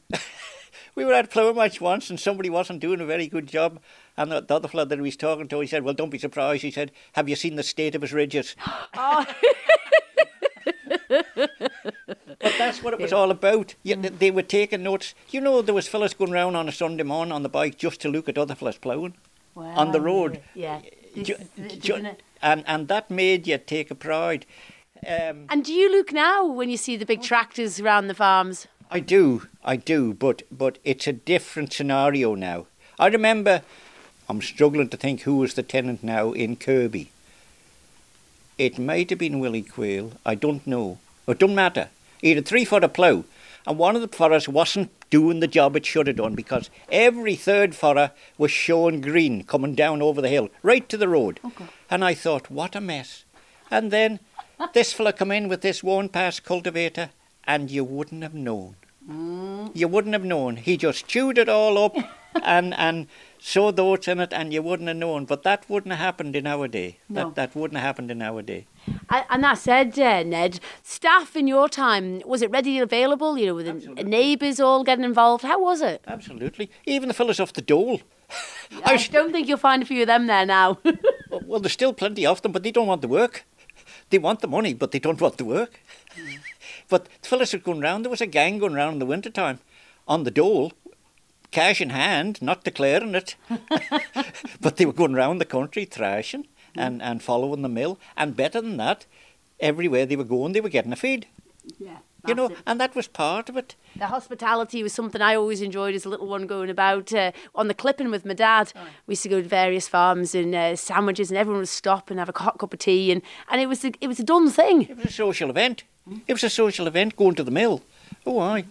we 0.96 1.06
were 1.06 1.14
at 1.14 1.36
a 1.36 1.54
match 1.54 1.80
once 1.80 2.10
and 2.10 2.20
somebody 2.20 2.50
wasn't 2.50 2.80
doing 2.80 3.02
a 3.02 3.06
very 3.06 3.28
good 3.28 3.48
job. 3.48 3.80
And 4.16 4.32
the, 4.32 4.42
the 4.42 4.56
other 4.56 4.68
fellow 4.68 4.86
that 4.86 4.98
he 4.98 5.02
was 5.02 5.16
talking 5.16 5.48
to, 5.48 5.60
he 5.60 5.68
said, 5.68 5.84
Well, 5.84 5.94
don't 5.94 6.10
be 6.10 6.18
surprised. 6.18 6.64
He 6.64 6.72
said, 6.72 6.92
Have 7.14 7.30
you 7.30 7.36
seen 7.36 7.56
the 7.56 7.62
state 7.62 7.94
of 7.94 8.02
his 8.02 8.14
ridges? 8.14 8.56
But 11.84 12.54
that's 12.58 12.84
what 12.84 12.94
it 12.94 13.00
was 13.00 13.14
all 13.14 13.32
about. 13.32 13.76
You, 13.84 13.96
They 13.96 14.32
were 14.32 14.44
taking 14.44 14.84
notes. 14.84 15.14
You 15.30 15.42
know, 15.42 15.62
there 15.62 15.74
was 15.76 15.88
fellas 15.88 16.14
going 16.14 16.32
round 16.32 16.56
on 16.56 16.68
a 16.68 16.72
Sunday 16.72 17.04
morning 17.04 17.32
on 17.32 17.44
the 17.44 17.50
bike 17.50 17.78
just 17.78 18.00
to 18.02 18.10
look 18.10 18.30
at 18.30 18.38
other 18.38 18.56
fellas 18.56 18.78
ploughing 18.78 19.14
on 19.56 19.92
the 19.92 20.02
road. 20.02 20.42
Yeah. 20.54 20.82
This 21.16 21.28
Ju- 21.28 21.36
is- 21.58 21.78
ju- 21.78 22.16
and 22.42 22.64
and 22.68 22.88
that 22.88 23.10
made 23.10 23.48
you 23.48 23.58
take 23.58 23.90
a 23.92 23.96
pride. 23.96 24.46
Um, 25.08 25.46
And 25.50 25.64
do 25.66 25.74
you 25.74 25.92
look 25.92 26.12
now 26.12 26.46
when 26.46 26.70
you 26.70 26.78
see 26.78 26.96
the 26.98 27.06
big 27.06 27.22
tractors 27.24 27.80
around 27.80 28.08
the 28.08 28.14
farms? 28.16 28.68
I 28.92 29.00
do, 29.00 29.48
I 29.64 29.76
do, 29.76 30.14
but 30.14 30.44
but 30.52 30.78
it's 30.84 31.08
a 31.08 31.14
different 31.14 31.74
scenario 31.74 32.36
now. 32.36 32.66
I 33.00 33.08
remember, 33.08 33.62
I'm 34.30 34.42
struggling 34.42 34.90
to 34.90 34.98
think 34.98 35.22
who 35.22 35.38
was 35.38 35.54
the 35.54 35.64
tenant 35.64 36.04
now 36.04 36.32
in 36.34 36.56
Kirby. 36.56 37.10
It 38.58 38.80
might 38.80 39.10
have 39.10 39.20
been 39.20 39.40
Willie 39.40 39.62
Quayle. 39.64 40.12
I 40.26 40.36
don't 40.36 40.66
know. 40.66 40.98
It 41.28 41.40
doesn't 41.40 41.56
matter. 41.56 41.90
He 42.22 42.30
had 42.30 42.38
a 42.38 42.42
three 42.42 42.64
footer 42.64 42.88
plough, 42.88 43.26
and 43.66 43.78
one 43.78 43.96
of 43.98 44.02
the 44.02 44.08
furrows 44.08 44.48
wasn't 44.48 44.92
doing 45.10 45.42
the 45.42 45.48
job 45.48 45.76
it 45.76 45.86
should 45.86 46.08
have 46.08 46.16
done 46.16 46.36
because 46.36 46.70
every 46.90 47.36
third 47.36 47.76
furrow 47.76 48.12
was 48.38 48.50
showing 48.50 49.02
green 49.02 49.44
coming 49.44 49.76
down 49.76 50.02
over 50.02 50.22
the 50.22 50.30
hill, 50.30 50.50
right 50.64 50.88
to 50.88 50.96
the 50.96 51.10
road. 51.10 51.42
Oh, 51.44 51.52
and 51.90 52.04
I 52.04 52.14
thought, 52.14 52.50
what 52.50 52.78
a 52.78 52.82
mess. 52.82 53.26
And 53.70 53.92
then 53.92 54.22
this 54.74 54.94
fella 54.94 55.12
come 55.12 55.32
in 55.32 55.50
with 55.50 55.62
this 55.62 55.84
one 55.84 56.08
pass 56.08 56.40
cultivator, 56.40 57.10
and 57.44 57.70
you 57.70 57.84
wouldn't 57.84 58.24
have 58.24 58.34
known. 58.34 58.76
You 59.10 59.88
wouldn't 59.88 60.14
have 60.14 60.26
known. 60.26 60.58
He 60.58 60.76
just 60.78 61.08
chewed 61.08 61.38
it 61.38 61.48
all 61.50 61.78
up 61.78 61.96
and 62.44 62.74
and 62.74 63.08
sowed 63.40 63.76
the 63.78 63.84
oats 63.84 64.08
in 64.08 64.20
it, 64.20 64.34
and 64.34 64.52
you 64.52 64.62
wouldn't 64.62 64.88
have 64.90 64.98
known. 64.98 65.26
But 65.26 65.44
that 65.44 65.70
wouldn't 65.70 65.94
have 65.94 66.00
happened 66.00 66.36
in 66.36 66.46
our 66.46 66.68
day. 66.68 66.98
No. 67.08 67.26
That 67.26 67.36
that 67.36 67.56
wouldn't 67.56 67.78
have 67.80 67.86
happened 67.86 68.12
in 68.12 68.22
our 68.22 68.42
day. 68.42 68.66
And 69.10 69.44
that 69.44 69.58
said, 69.58 69.98
uh, 70.00 70.24
Ned, 70.24 70.60
staff 70.84 71.36
in 71.36 71.48
your 71.48 71.70
time, 71.70 72.22
was 72.26 72.42
it 72.42 72.52
readily 72.52 72.80
available? 72.80 73.38
You 73.38 73.46
know, 73.48 73.56
with 73.56 73.96
the 73.96 74.04
neighbours 74.04 74.60
all 74.60 74.84
getting 74.84 75.06
involved? 75.06 75.44
How 75.44 75.62
was 75.62 75.82
it? 75.82 76.04
Absolutely. 76.08 76.70
Even 76.86 77.08
the 77.08 77.14
fellas 77.14 77.40
off 77.40 77.54
the 77.54 77.62
dole. 77.62 78.02
I 78.86 78.94
was- 78.94 79.08
don't 79.08 79.32
think 79.32 79.48
you'll 79.48 79.58
find 79.58 79.82
a 79.84 79.86
few 79.86 80.02
of 80.02 80.08
them 80.08 80.28
there 80.28 80.46
now. 80.46 80.80
Well, 81.46 81.60
there's 81.60 81.74
still 81.74 81.94
plenty 81.94 82.26
of 82.26 82.42
them, 82.42 82.52
but 82.54 82.64
they 82.64 82.72
don't 82.72 82.88
want 82.88 83.02
the 83.02 83.08
work. 83.08 83.46
They 84.10 84.18
want 84.18 84.40
the 84.40 84.48
money, 84.48 84.74
but 84.74 84.92
they 84.92 85.00
don't 85.00 85.20
want 85.22 85.38
the 85.38 85.46
work. 85.46 85.80
But 86.90 87.08
the 87.22 87.28
fellas 87.28 87.54
are 87.54 87.60
going 87.60 87.82
round. 87.82 88.06
There 88.06 88.10
was 88.10 88.22
a 88.22 88.28
gang 88.28 88.60
going 88.60 88.74
round 88.74 88.94
in 88.94 89.00
the 89.00 89.06
winter 89.06 89.30
time 89.30 89.60
on 90.08 90.24
the 90.24 90.32
dole, 90.32 90.72
cash 91.52 91.82
in 91.82 91.90
hand, 91.90 92.42
not 92.42 92.64
declaring 92.64 93.16
it. 93.16 93.36
but 94.62 94.78
they 94.78 94.86
were 94.86 94.94
going 94.94 95.14
round 95.14 95.42
the 95.42 95.46
country 95.46 95.86
thrashing 95.86 96.48
and, 96.76 97.02
and 97.02 97.22
following 97.22 97.62
the 97.62 97.70
mill. 97.70 98.00
And 98.16 98.36
better 98.36 98.62
than 98.62 98.78
that, 98.78 99.06
everywhere 99.60 100.06
they 100.06 100.16
were 100.16 100.24
going, 100.24 100.54
they 100.54 100.62
were 100.62 100.70
getting 100.70 100.94
a 100.94 100.98
feed. 100.98 101.28
yeah. 101.78 102.00
You 102.28 102.36
know, 102.36 102.52
and 102.66 102.80
that 102.80 102.96
was 102.96 103.08
part 103.08 103.50
of 103.50 103.58
it. 103.58 103.76
The 103.96 104.08
hospitality 104.08 104.84
was 104.84 104.94
something 104.94 105.22
I 105.22 105.36
always 105.36 105.62
enjoyed 105.62 105.96
as 105.96 106.06
a 106.06 106.10
little 106.10 106.28
one 106.28 106.46
going 106.46 106.70
about 106.70 107.14
uh, 107.14 107.32
on 107.56 107.68
the 107.68 107.74
clipping 107.74 108.12
with 108.12 108.26
my 108.26 108.34
dad. 108.34 108.74
We 109.06 109.14
used 109.14 109.24
to 109.24 109.30
go 109.30 109.42
to 109.42 109.48
various 109.48 109.88
farms 109.88 110.36
and 110.36 110.54
uh, 110.54 110.76
sandwiches, 110.76 111.32
and 111.32 111.38
everyone 111.38 111.62
would 111.62 111.70
stop 111.70 112.10
and 112.10 112.20
have 112.20 112.30
a 112.30 112.38
hot 112.38 112.58
cup 112.60 112.74
of 112.74 112.80
tea, 112.80 113.12
and, 113.12 113.22
and 113.50 113.62
it 113.62 113.68
was 113.68 113.86
a, 113.86 113.92
it 114.02 114.08
was 114.08 114.20
a 114.20 114.24
done 114.24 114.50
thing. 114.50 114.84
It 114.84 114.98
was 114.98 115.06
a 115.06 115.12
social 115.12 115.50
event. 115.50 115.84
It 116.28 116.34
was 116.34 116.44
a 116.44 116.50
social 116.50 116.88
event 116.88 117.16
going 117.16 117.36
to 117.36 117.44
the 117.44 117.52
mill. 117.52 117.82
Oh, 118.26 118.40
aye. 118.40 118.66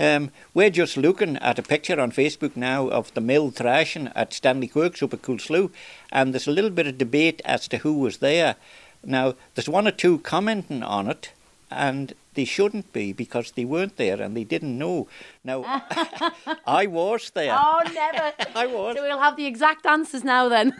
Um, 0.00 0.30
we're 0.54 0.70
just 0.70 0.96
looking 0.96 1.36
at 1.36 1.58
a 1.58 1.62
picture 1.62 2.00
on 2.00 2.12
Facebook 2.12 2.56
now 2.56 2.88
of 2.88 3.12
the 3.14 3.20
mill 3.20 3.50
thrashing 3.50 4.08
at 4.14 4.32
Stanley 4.32 4.68
Quirk's 4.68 5.02
up 5.02 5.12
at 5.12 5.22
Coolslew, 5.22 5.70
and 6.10 6.32
there's 6.32 6.48
a 6.48 6.52
little 6.52 6.70
bit 6.70 6.86
of 6.86 6.98
debate 6.98 7.42
as 7.44 7.68
to 7.68 7.78
who 7.78 7.94
was 7.98 8.18
there. 8.18 8.56
Now, 9.04 9.34
there's 9.54 9.68
one 9.68 9.86
or 9.86 9.92
two 9.92 10.18
commenting 10.18 10.82
on 10.82 11.08
it, 11.08 11.32
and 11.76 12.14
they 12.34 12.44
shouldn't 12.44 12.92
be 12.92 13.12
because 13.12 13.52
they 13.52 13.64
weren't 13.64 13.96
there 13.96 14.20
and 14.20 14.36
they 14.36 14.44
didn't 14.44 14.78
know. 14.78 15.08
Now, 15.44 15.64
I 16.66 16.86
was 16.86 17.30
there. 17.30 17.54
Oh, 17.58 17.82
never. 17.92 18.32
I 18.54 18.66
was. 18.66 18.96
So 18.96 19.02
we'll 19.02 19.18
have 19.18 19.36
the 19.36 19.46
exact 19.46 19.86
answers 19.86 20.24
now 20.24 20.48
then. 20.48 20.72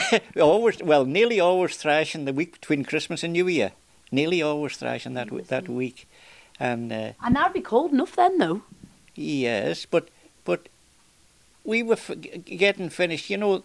always, 0.40 0.82
well, 0.82 1.04
nearly 1.04 1.40
always 1.40 1.76
thrashing 1.76 2.24
the 2.24 2.32
week 2.32 2.52
between 2.60 2.84
Christmas 2.84 3.22
and 3.22 3.32
New 3.32 3.48
Year. 3.48 3.72
Nearly 4.10 4.42
always 4.42 4.76
thrashing 4.76 5.14
that 5.14 5.28
that 5.48 5.68
week, 5.68 6.06
and. 6.60 6.92
Uh, 6.92 7.12
and 7.22 7.34
that 7.34 7.48
would 7.48 7.54
be 7.54 7.60
cold 7.60 7.92
enough 7.92 8.14
then, 8.14 8.38
though. 8.38 8.62
Yes, 9.16 9.86
but 9.86 10.08
but 10.44 10.68
we 11.64 11.82
were 11.82 11.94
f- 11.94 12.12
getting 12.44 12.90
finished. 12.90 13.30
You 13.30 13.38
know, 13.38 13.64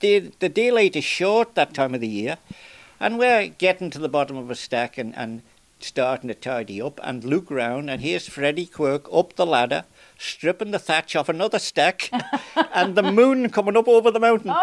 the 0.00 0.32
the 0.40 0.48
daylight 0.48 0.96
is 0.96 1.04
short 1.04 1.54
that 1.54 1.74
time 1.74 1.94
of 1.94 2.00
the 2.00 2.08
year, 2.08 2.38
and 3.00 3.18
we're 3.18 3.48
getting 3.48 3.90
to 3.90 3.98
the 3.98 4.08
bottom 4.08 4.36
of 4.36 4.50
a 4.50 4.54
stack 4.54 4.98
and, 4.98 5.16
and 5.16 5.42
starting 5.80 6.28
to 6.28 6.34
tidy 6.34 6.80
up 6.80 7.00
and 7.02 7.24
look 7.24 7.50
round, 7.50 7.88
and 7.90 8.02
here's 8.02 8.28
Freddie 8.28 8.66
Quirk 8.66 9.08
up 9.12 9.34
the 9.36 9.46
ladder, 9.46 9.84
stripping 10.18 10.70
the 10.70 10.78
thatch 10.78 11.16
off 11.16 11.28
another 11.28 11.58
stack, 11.58 12.10
and 12.74 12.94
the 12.94 13.02
moon 13.02 13.48
coming 13.50 13.76
up 13.76 13.88
over 13.88 14.10
the 14.10 14.20
mountain. 14.20 14.52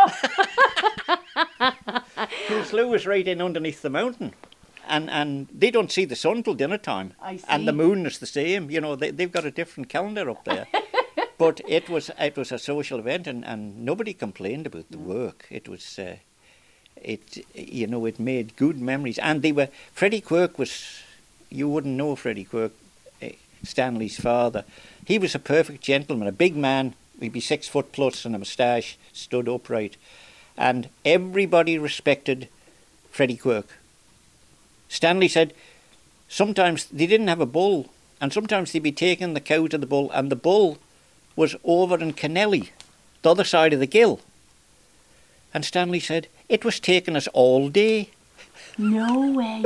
Coolslew 2.47 2.89
was 2.89 3.05
right 3.05 3.27
in 3.27 3.41
underneath 3.41 3.81
the 3.81 3.89
mountain. 3.89 4.33
And, 4.89 5.09
and 5.09 5.49
they 5.53 5.69
don't 5.69 5.91
see 5.91 6.05
the 6.05 6.15
sun 6.15 6.43
till 6.43 6.53
dinner 6.53 6.77
time. 6.77 7.13
I 7.21 7.41
And 7.49 7.67
the 7.67 7.73
moon 7.73 8.05
is 8.05 8.19
the 8.19 8.25
same. 8.25 8.71
You 8.71 8.79
know, 8.79 8.95
they, 8.95 9.11
they've 9.11 9.31
got 9.31 9.43
a 9.43 9.51
different 9.51 9.89
calendar 9.89 10.29
up 10.29 10.45
there. 10.45 10.67
but 11.37 11.59
it 11.67 11.89
was 11.89 12.09
it 12.19 12.37
was 12.37 12.53
a 12.53 12.57
social 12.57 12.99
event, 12.99 13.27
and, 13.27 13.43
and 13.45 13.83
nobody 13.83 14.13
complained 14.13 14.65
about 14.65 14.89
the 14.89 14.97
work. 14.97 15.45
It 15.49 15.67
was, 15.67 15.99
uh, 15.99 16.15
it 17.01 17.45
you 17.53 17.87
know, 17.87 18.05
it 18.05 18.19
made 18.19 18.55
good 18.55 18.79
memories. 18.79 19.19
And 19.19 19.41
they 19.41 19.51
were 19.51 19.69
Freddie 19.93 20.21
Quirk 20.21 20.57
was, 20.57 21.01
you 21.49 21.69
wouldn't 21.69 21.95
know 21.95 22.15
Freddie 22.15 22.43
Quirk, 22.43 22.71
eh, 23.21 23.33
Stanley's 23.63 24.19
father. 24.19 24.63
He 25.05 25.19
was 25.19 25.35
a 25.35 25.39
perfect 25.39 25.81
gentleman, 25.81 26.27
a 26.27 26.33
big 26.33 26.55
man. 26.55 26.93
He'd 27.19 27.33
be 27.33 27.39
six 27.39 27.67
foot 27.67 27.91
plus 27.91 28.25
and 28.25 28.35
a 28.35 28.39
moustache, 28.39 28.97
stood 29.13 29.49
upright, 29.49 29.97
and 30.57 30.89
everybody 31.03 31.77
respected 31.77 32.47
Freddie 33.09 33.37
Quirk. 33.37 33.67
Stanley 34.89 35.27
said 35.27 35.53
sometimes 36.27 36.85
they 36.85 37.07
didn't 37.07 37.27
have 37.27 37.41
a 37.41 37.45
bull, 37.45 37.89
and 38.21 38.31
sometimes 38.31 38.71
they'd 38.71 38.83
be 38.83 38.91
taking 38.91 39.33
the 39.33 39.41
cow 39.41 39.67
to 39.67 39.77
the 39.77 39.87
bull, 39.87 40.11
and 40.11 40.31
the 40.31 40.35
bull 40.35 40.77
was 41.35 41.55
over 41.63 41.97
in 41.97 42.13
Kennelly, 42.13 42.69
the 43.21 43.31
other 43.31 43.43
side 43.43 43.73
of 43.73 43.79
the 43.79 43.87
gill. 43.87 44.19
And 45.53 45.63
Stanley 45.63 45.99
said, 45.99 46.27
It 46.49 46.63
was 46.63 46.79
taking 46.79 47.15
us 47.15 47.27
all 47.29 47.69
day. 47.69 48.09
No 48.77 49.31
way. 49.31 49.65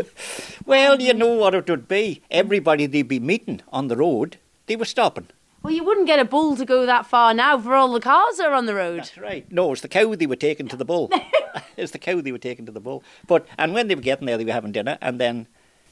Well, 0.66 1.02
you 1.02 1.14
know 1.14 1.34
what 1.34 1.54
it 1.54 1.70
would 1.70 1.88
be. 1.88 2.22
Everybody 2.32 2.86
they'd 2.86 3.08
be 3.08 3.20
meeting 3.20 3.62
on 3.72 3.88
the 3.88 3.98
road, 3.98 4.38
they 4.68 4.76
were 4.76 4.86
stopping. 4.86 5.28
Well, 5.62 5.74
you 5.74 5.84
wouldn't 5.84 6.08
get 6.08 6.20
a 6.20 6.26
bull 6.26 6.56
to 6.56 6.66
go 6.66 6.86
that 6.88 7.06
far 7.06 7.34
now 7.34 7.60
for 7.60 7.76
all 7.76 7.94
the 7.94 8.00
cars 8.00 8.38
that 8.38 8.48
are 8.48 8.56
on 8.56 8.66
the 8.66 8.74
road. 8.74 9.00
That's 9.00 9.18
right. 9.18 9.52
No, 9.52 9.72
it's 9.74 9.82
the 9.82 9.88
cow 9.88 10.16
they 10.16 10.26
were 10.26 10.36
taking 10.36 10.68
to 10.70 10.76
the 10.76 10.86
bull. 10.86 11.12
it's 11.78 11.92
the 11.92 12.00
cow 12.00 12.20
they 12.22 12.32
were 12.32 12.38
taking 12.38 12.66
to 12.66 12.72
the 12.72 12.80
bull. 12.80 13.04
But 13.28 13.46
and 13.58 13.74
when 13.74 13.88
they 13.88 13.96
were 13.96 14.02
getting 14.02 14.26
there, 14.26 14.38
they 14.38 14.46
were 14.46 14.54
having 14.54 14.72
dinner, 14.72 14.98
and 15.02 15.20
then 15.20 15.48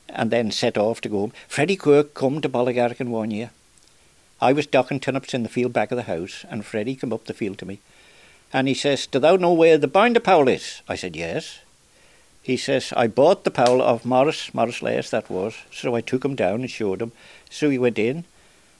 and 0.07 0.31
then 0.31 0.49
set 0.49 0.77
off 0.77 1.01
to 1.01 1.09
go 1.09 1.19
home. 1.19 1.33
Freddie 1.47 1.75
Quirk 1.75 2.15
come 2.15 2.41
to 2.41 2.49
Ballygarrican 2.49 3.09
one 3.09 3.29
year. 3.29 3.51
I 4.41 4.53
was 4.53 4.65
docking 4.65 4.99
turnips 4.99 5.33
in 5.33 5.43
the 5.43 5.49
field 5.49 5.73
back 5.73 5.91
of 5.91 5.97
the 5.97 6.03
house, 6.03 6.45
and 6.49 6.65
Freddie 6.65 6.95
come 6.95 7.13
up 7.13 7.25
the 7.25 7.33
field 7.33 7.57
to 7.59 7.65
me, 7.65 7.79
and 8.51 8.67
he 8.67 8.73
says, 8.73 9.07
"Do 9.07 9.19
thou 9.19 9.35
know 9.35 9.53
where 9.53 9.77
the 9.77 9.87
binder 9.87 10.19
pole 10.19 10.47
is?" 10.47 10.81
I 10.87 10.95
said, 10.95 11.15
"Yes." 11.15 11.59
He 12.41 12.57
says, 12.57 12.93
"I 12.95 13.07
bought 13.07 13.43
the 13.43 13.51
pole 13.51 13.81
of 13.81 14.05
Morris 14.05 14.53
Morris 14.53 14.81
Lace 14.81 15.09
that 15.09 15.29
was." 15.29 15.55
So 15.71 15.95
I 15.95 16.01
took 16.01 16.25
him 16.25 16.35
down 16.35 16.61
and 16.61 16.71
showed 16.71 17.01
him. 17.01 17.11
So 17.49 17.69
he 17.69 17.77
went 17.77 17.99
in, 17.99 18.25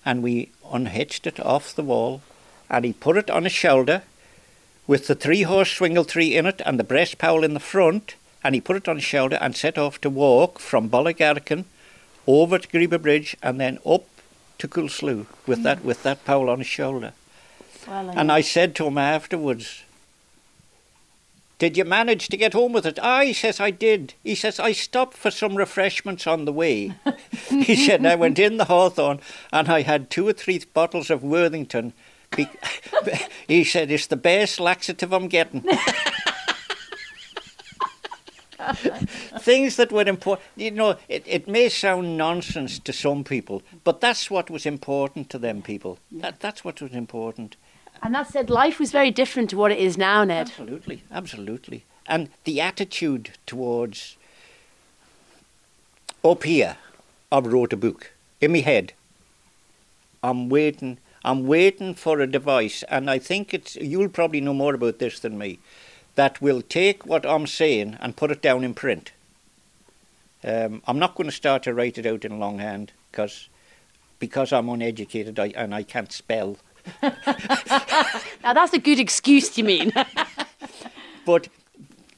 and 0.05 0.23
we 0.23 0.49
unhitched 0.71 1.27
it 1.27 1.39
off 1.39 1.75
the 1.75 1.83
wall, 1.83 2.21
and 2.69 2.85
he 2.85 2.93
put 2.93 3.17
it 3.17 3.29
on 3.29 3.43
his 3.43 3.53
shoulder 3.53 4.03
with 4.87 5.05
the 5.05 5.15
three 5.15 5.43
horse 5.43 5.71
swingle 5.71 6.05
tree 6.05 6.35
in 6.35 6.47
it 6.47 6.61
and 6.65 6.79
the 6.79 6.83
breast 6.83 7.19
pole 7.19 7.43
in 7.43 7.53
the 7.53 7.59
front, 7.59 8.15
and 8.43 8.55
he 8.55 8.61
put 8.61 8.75
it 8.75 8.87
on 8.87 8.95
his 8.95 9.05
shoulder 9.05 9.37
and 9.39 9.55
set 9.55 9.77
off 9.77 10.01
to 10.01 10.09
walk 10.09 10.57
from 10.57 10.89
Bolligarkin 10.89 11.65
over 12.25 12.57
to 12.57 12.67
Greeba 12.67 12.99
Bridge 12.99 13.35
and 13.43 13.59
then 13.59 13.77
up 13.85 14.05
to 14.57 14.67
Coolslew 14.67 15.25
with 15.45 15.63
that 15.63 15.83
with 15.83 16.03
that 16.03 16.25
pole 16.25 16.49
on 16.49 16.57
his 16.57 16.67
shoulder. 16.67 17.13
Well, 17.89 18.11
And 18.15 18.31
I 18.31 18.41
said 18.41 18.75
to 18.75 18.85
him 18.85 18.97
afterwards, 18.99 19.83
Did 21.57 21.75
you 21.75 21.85
manage 21.85 22.27
to 22.29 22.37
get 22.37 22.53
home 22.53 22.71
with 22.71 22.85
it? 22.85 22.99
Ah, 23.01 23.21
he 23.21 23.33
says, 23.33 23.59
I 23.59 23.71
did. 23.71 24.13
He 24.23 24.35
says, 24.35 24.59
I 24.59 24.73
stopped 24.73 25.17
for 25.17 25.31
some 25.31 25.55
refreshments 25.55 26.27
on 26.27 26.45
the 26.45 26.53
way. 26.53 26.93
he 27.49 27.75
said, 27.75 28.05
I 28.05 28.15
went 28.15 28.37
in 28.37 28.57
the 28.57 28.65
Hawthorn 28.65 29.21
and 29.51 29.67
I 29.69 29.81
had 29.81 30.09
two 30.09 30.27
or 30.27 30.33
three 30.33 30.63
bottles 30.73 31.09
of 31.09 31.23
Worthington. 31.23 31.93
Be- 32.35 32.47
he 33.47 33.63
said, 33.63 33.89
It's 33.89 34.07
the 34.07 34.15
best 34.15 34.59
laxative 34.59 35.11
I'm 35.11 35.27
getting. 35.27 35.65
Things 39.39 39.77
that 39.77 39.91
were 39.91 40.07
important, 40.07 40.45
you 40.55 40.69
know, 40.69 40.97
it, 41.07 41.23
it 41.25 41.47
may 41.47 41.69
sound 41.69 42.17
nonsense 42.17 42.77
to 42.79 42.93
some 42.93 43.23
people, 43.23 43.63
but 43.83 43.99
that's 43.99 44.29
what 44.29 44.51
was 44.51 44.65
important 44.65 45.29
to 45.31 45.39
them 45.39 45.61
people. 45.63 45.97
That, 46.11 46.39
that's 46.39 46.63
what 46.63 46.81
was 46.81 46.91
important. 46.91 47.55
And 48.01 48.15
that 48.15 48.27
said, 48.27 48.49
life 48.49 48.79
was 48.79 48.91
very 48.91 49.11
different 49.11 49.49
to 49.49 49.57
what 49.57 49.71
it 49.71 49.79
is 49.79 49.97
now, 49.97 50.23
Ned. 50.23 50.47
Absolutely, 50.47 51.03
absolutely. 51.11 51.83
And 52.07 52.29
the 52.43 52.61
attitude 52.61 53.31
towards 53.45 54.17
up 56.23 56.43
here, 56.43 56.77
I 57.31 57.39
wrote 57.39 57.73
a 57.73 57.77
book 57.77 58.11
in 58.41 58.51
my 58.51 58.59
head. 58.59 58.93
I'm 60.23 60.49
waiting. 60.49 60.97
I'm 61.23 61.47
waiting 61.47 61.95
for 61.95 62.19
a 62.19 62.27
device, 62.27 62.83
and 62.83 63.09
I 63.09 63.19
think 63.19 63.53
it's. 63.53 63.75
You'll 63.75 64.09
probably 64.09 64.41
know 64.41 64.53
more 64.53 64.73
about 64.73 64.99
this 64.99 65.19
than 65.19 65.37
me. 65.37 65.59
That 66.15 66.41
will 66.41 66.61
take 66.61 67.05
what 67.05 67.25
I'm 67.25 67.47
saying 67.47 67.97
and 67.99 68.15
put 68.15 68.31
it 68.31 68.41
down 68.41 68.63
in 68.63 68.73
print. 68.73 69.11
Um, 70.43 70.81
I'm 70.87 70.99
not 70.99 71.15
going 71.15 71.29
to 71.29 71.35
start 71.35 71.63
to 71.63 71.73
write 71.73 71.97
it 71.97 72.05
out 72.05 72.25
in 72.25 72.39
longhand 72.39 72.91
because 73.11 73.49
because 74.19 74.51
I'm 74.51 74.69
uneducated 74.69 75.39
I, 75.39 75.47
and 75.55 75.73
I 75.73 75.83
can't 75.83 76.11
spell. 76.11 76.57
Now, 78.43 78.53
that's 78.53 78.73
a 78.73 78.79
good 78.79 78.99
excuse, 78.99 79.57
you 79.57 79.63
mean? 79.63 79.91
But 81.25 81.49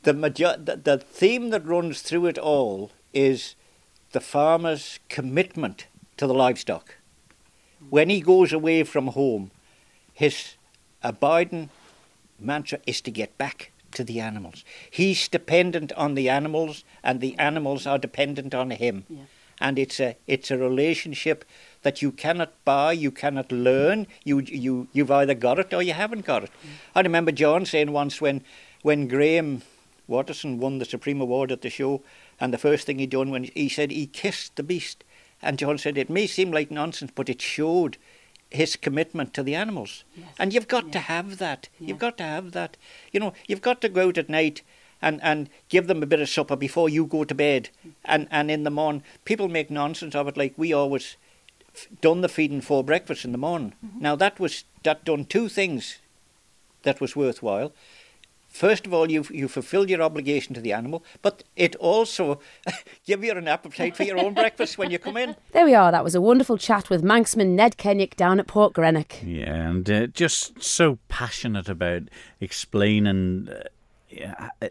the, 0.04 0.14
major- 0.14 0.56
the 0.58 0.78
the 0.78 0.98
theme 0.98 1.50
that 1.50 1.66
runs 1.66 2.02
through 2.02 2.28
it 2.28 2.38
all 2.38 2.92
is 3.14 3.56
the 4.14 4.22
farmer's 4.22 5.00
commitment 5.10 5.88
to 6.18 6.28
the 6.28 6.34
livestock. 6.34 6.96
When 7.90 8.10
he 8.10 8.22
goes 8.22 8.54
away 8.54 8.84
from 8.84 9.08
home, 9.08 9.52
his 10.14 10.56
abiding 11.04 11.70
mantra 12.40 12.80
is 12.88 13.02
to 13.02 13.12
get 13.12 13.38
back 13.38 13.72
to 13.94 14.04
the 14.06 14.22
animals. 14.22 14.64
He's 14.90 15.28
dependent 15.28 15.92
on 15.94 16.14
the 16.16 16.30
animals, 16.30 16.86
and 17.04 17.20
the 17.20 17.38
animals 17.38 17.86
are 17.86 17.98
dependent 18.00 18.54
on 18.54 18.72
him. 18.72 19.06
And 19.60 19.78
it's 19.78 20.00
a 20.00 20.16
it's 20.26 20.52
a 20.52 20.58
relationship 20.58 21.44
that 21.84 22.02
you 22.02 22.12
cannot 22.12 22.54
buy, 22.66 22.94
you 22.94 23.12
cannot 23.12 23.52
learn. 23.52 24.08
You 24.24 24.40
you 24.40 24.88
you've 24.94 25.12
either 25.12 25.34
got 25.34 25.60
it 25.60 25.74
or 25.74 25.82
you 25.82 25.94
haven't 25.94 26.26
got 26.26 26.44
it. 26.44 26.52
Mm. 26.52 26.70
I 26.96 27.02
remember 27.02 27.32
John 27.32 27.66
saying 27.66 27.92
once 27.92 28.22
when 28.22 28.44
when 28.82 29.08
Graham 29.08 29.62
Watterson 30.08 30.60
won 30.60 30.80
the 30.80 30.86
Supreme 30.86 31.22
Award 31.22 31.52
at 31.52 31.62
the 31.62 31.70
show, 31.70 32.02
and 32.40 32.54
the 32.54 32.58
first 32.58 32.86
thing 32.86 33.00
he 33.00 33.08
done 33.08 33.30
when 33.30 33.44
he 33.44 33.70
said 33.70 33.92
he 33.92 34.08
kissed 34.08 34.56
the 34.56 34.64
beast, 34.64 35.04
and 35.42 35.58
John 35.58 35.78
said 35.78 35.98
it 35.98 36.10
may 36.10 36.28
seem 36.28 36.52
like 36.52 36.72
nonsense, 36.72 37.12
but 37.14 37.30
it 37.30 37.42
showed 37.42 37.98
his 38.50 38.76
commitment 38.76 39.34
to 39.34 39.44
the 39.44 39.56
animals. 39.56 40.04
And 40.38 40.54
you've 40.54 40.68
got 40.68 40.92
to 40.92 41.00
have 41.00 41.38
that. 41.38 41.70
You've 41.80 42.00
got 42.00 42.18
to 42.18 42.24
have 42.24 42.52
that. 42.52 42.76
You 43.14 43.22
know, 43.22 43.34
you've 43.48 43.62
got 43.62 43.80
to 43.82 43.90
go 43.90 44.10
out 44.10 44.18
at 44.18 44.28
night 44.30 44.62
and, 45.02 45.22
and 45.24 45.50
give 45.70 45.88
them 45.88 46.04
a 46.04 46.06
bit 46.06 46.20
of 46.20 46.30
supper 46.30 46.58
before 46.58 46.90
you 46.90 47.06
go 47.06 47.24
to 47.24 47.34
bed. 47.34 47.70
Mm. 47.88 47.92
And, 48.04 48.28
and 48.30 48.52
in 48.52 48.64
the 48.64 48.70
morning, 48.70 49.04
people 49.24 49.48
make 49.48 49.72
nonsense 49.72 50.16
of 50.16 50.28
it 50.28 50.38
like 50.38 50.54
we 50.58 50.74
always 50.74 51.16
done 52.02 52.22
the 52.22 52.30
feeding 52.30 52.62
for 52.62 52.84
breakfast 52.84 53.26
in 53.26 53.32
the 53.32 53.38
morning. 53.38 53.74
Now 54.00 54.16
that 54.16 54.40
was 54.40 54.66
that 54.84 55.06
done 55.06 55.26
two 55.26 55.50
things 55.50 56.00
that 56.84 57.02
was 57.02 57.16
worthwhile. 57.16 57.74
First 58.48 58.86
of 58.86 58.94
all, 58.94 59.10
you 59.10 59.26
you 59.32 59.48
fulfilled 59.48 59.90
your 59.90 60.02
obligation 60.02 60.54
to 60.56 60.62
the 60.62 60.74
animal, 60.74 61.06
but 61.22 61.44
it 61.56 61.76
also 61.78 62.42
give 63.08 63.24
you 63.24 63.32
an 63.32 63.48
appetite 63.48 63.96
for 63.96 64.04
your 64.04 64.20
own 64.20 64.34
breakfast 64.34 64.78
when 64.78 64.92
you 64.92 65.00
come 65.00 65.16
in. 65.16 65.38
there 65.54 65.66
we 65.66 65.74
are. 65.74 65.90
That 65.90 66.04
was 66.04 66.16
a 66.16 66.22
wonderful 66.22 66.58
chat 66.58 66.90
with 66.90 67.02
Manxman 67.02 67.56
Ned 67.56 67.78
Kennick 67.78 68.16
down 68.16 68.42
at 68.42 68.48
Port 68.48 68.74
Grenaugh. 68.74 69.24
Yeah, 69.26 69.70
and 69.70 69.90
uh, 69.90 70.08
just 70.08 70.62
so 70.62 71.00
passionate 71.08 71.70
about 71.70 72.04
explaining 72.42 73.48
uh, 73.50 73.54
yeah, 73.54 73.68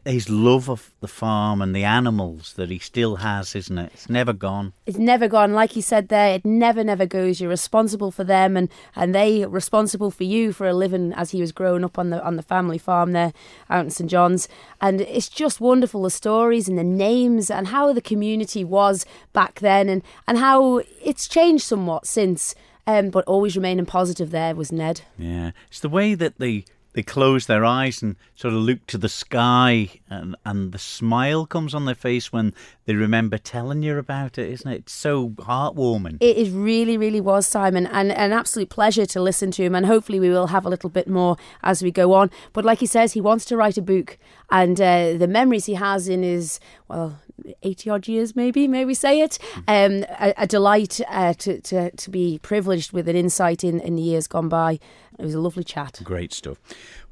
his 0.04 0.28
love 0.28 0.68
of 0.68 0.92
the 1.00 1.08
farm 1.08 1.62
and 1.62 1.74
the 1.74 1.84
animals 1.84 2.52
that 2.54 2.70
he 2.70 2.78
still 2.78 3.16
has, 3.16 3.54
isn't 3.54 3.78
it? 3.78 3.90
It's 3.94 4.08
never 4.08 4.32
gone. 4.32 4.72
It's 4.86 4.98
never 4.98 5.28
gone. 5.28 5.52
Like 5.52 5.76
you 5.76 5.82
said 5.82 6.08
there, 6.08 6.34
it 6.34 6.44
never, 6.44 6.84
never 6.84 7.06
goes. 7.06 7.40
You're 7.40 7.50
responsible 7.50 8.10
for 8.10 8.24
them, 8.24 8.56
and 8.56 8.68
and 8.94 9.14
they 9.14 9.46
responsible 9.46 10.10
for 10.10 10.24
you 10.24 10.52
for 10.52 10.68
a 10.68 10.74
living. 10.74 11.12
As 11.14 11.30
he 11.30 11.40
was 11.40 11.52
growing 11.52 11.84
up 11.84 11.98
on 11.98 12.10
the 12.10 12.22
on 12.24 12.36
the 12.36 12.42
family 12.42 12.78
farm 12.78 13.12
there 13.12 13.32
out 13.68 13.84
in 13.84 13.90
St 13.90 14.10
John's, 14.10 14.48
and 14.80 15.00
it's 15.00 15.28
just 15.28 15.60
wonderful 15.60 16.02
the 16.02 16.10
stories 16.10 16.68
and 16.68 16.78
the 16.78 16.84
names 16.84 17.50
and 17.50 17.68
how 17.68 17.92
the 17.92 18.02
community 18.02 18.64
was 18.64 19.06
back 19.32 19.60
then, 19.60 19.88
and 19.88 20.02
and 20.26 20.38
how 20.38 20.82
it's 21.02 21.28
changed 21.28 21.64
somewhat 21.64 22.06
since. 22.06 22.54
Um, 22.86 23.10
but 23.10 23.24
always 23.26 23.54
remaining 23.54 23.86
positive. 23.86 24.30
There 24.30 24.54
was 24.54 24.72
Ned. 24.72 25.02
Yeah, 25.16 25.52
it's 25.68 25.80
the 25.80 25.88
way 25.88 26.14
that 26.14 26.38
they 26.38 26.64
they 26.92 27.02
close 27.02 27.46
their 27.46 27.64
eyes 27.64 28.02
and 28.02 28.16
sort 28.34 28.54
of 28.54 28.60
look 28.60 28.86
to 28.88 28.98
the 28.98 29.08
sky, 29.08 29.88
and 30.08 30.34
and 30.44 30.72
the 30.72 30.78
smile 30.78 31.46
comes 31.46 31.74
on 31.74 31.84
their 31.84 31.94
face 31.94 32.32
when 32.32 32.52
they 32.86 32.94
remember 32.94 33.38
telling 33.38 33.82
you 33.82 33.96
about 33.98 34.38
it, 34.38 34.50
isn't 34.50 34.70
it? 34.70 34.76
It's 34.76 34.92
so 34.92 35.30
heartwarming. 35.30 36.18
It 36.20 36.36
is 36.36 36.50
really, 36.50 36.96
really 36.96 37.20
was, 37.20 37.46
Simon, 37.46 37.86
and 37.86 38.10
an 38.10 38.32
absolute 38.32 38.70
pleasure 38.70 39.06
to 39.06 39.20
listen 39.20 39.50
to 39.52 39.62
him. 39.62 39.74
And 39.74 39.86
hopefully, 39.86 40.18
we 40.18 40.30
will 40.30 40.48
have 40.48 40.66
a 40.66 40.70
little 40.70 40.90
bit 40.90 41.08
more 41.08 41.36
as 41.62 41.82
we 41.82 41.90
go 41.90 42.12
on. 42.12 42.30
But 42.52 42.64
like 42.64 42.80
he 42.80 42.86
says, 42.86 43.12
he 43.12 43.20
wants 43.20 43.44
to 43.46 43.56
write 43.56 43.78
a 43.78 43.82
book, 43.82 44.18
and 44.50 44.80
uh, 44.80 45.14
the 45.14 45.28
memories 45.28 45.66
he 45.66 45.74
has 45.74 46.08
in 46.08 46.22
his 46.22 46.60
well. 46.88 47.20
80 47.62 47.88
odd 47.90 48.06
years, 48.06 48.36
maybe, 48.36 48.68
may 48.68 48.84
we 48.84 48.92
say 48.92 49.22
it? 49.22 49.38
Um, 49.66 50.04
a, 50.20 50.34
a 50.36 50.46
delight 50.46 51.00
uh, 51.08 51.32
to, 51.34 51.58
to, 51.62 51.90
to 51.90 52.10
be 52.10 52.38
privileged 52.42 52.92
with 52.92 53.08
an 53.08 53.16
insight 53.16 53.64
in, 53.64 53.80
in 53.80 53.96
the 53.96 54.02
years 54.02 54.26
gone 54.26 54.50
by. 54.50 54.78
It 55.20 55.24
was 55.24 55.34
a 55.34 55.40
lovely 55.40 55.64
chat. 55.64 56.00
Great 56.02 56.32
stuff. 56.32 56.58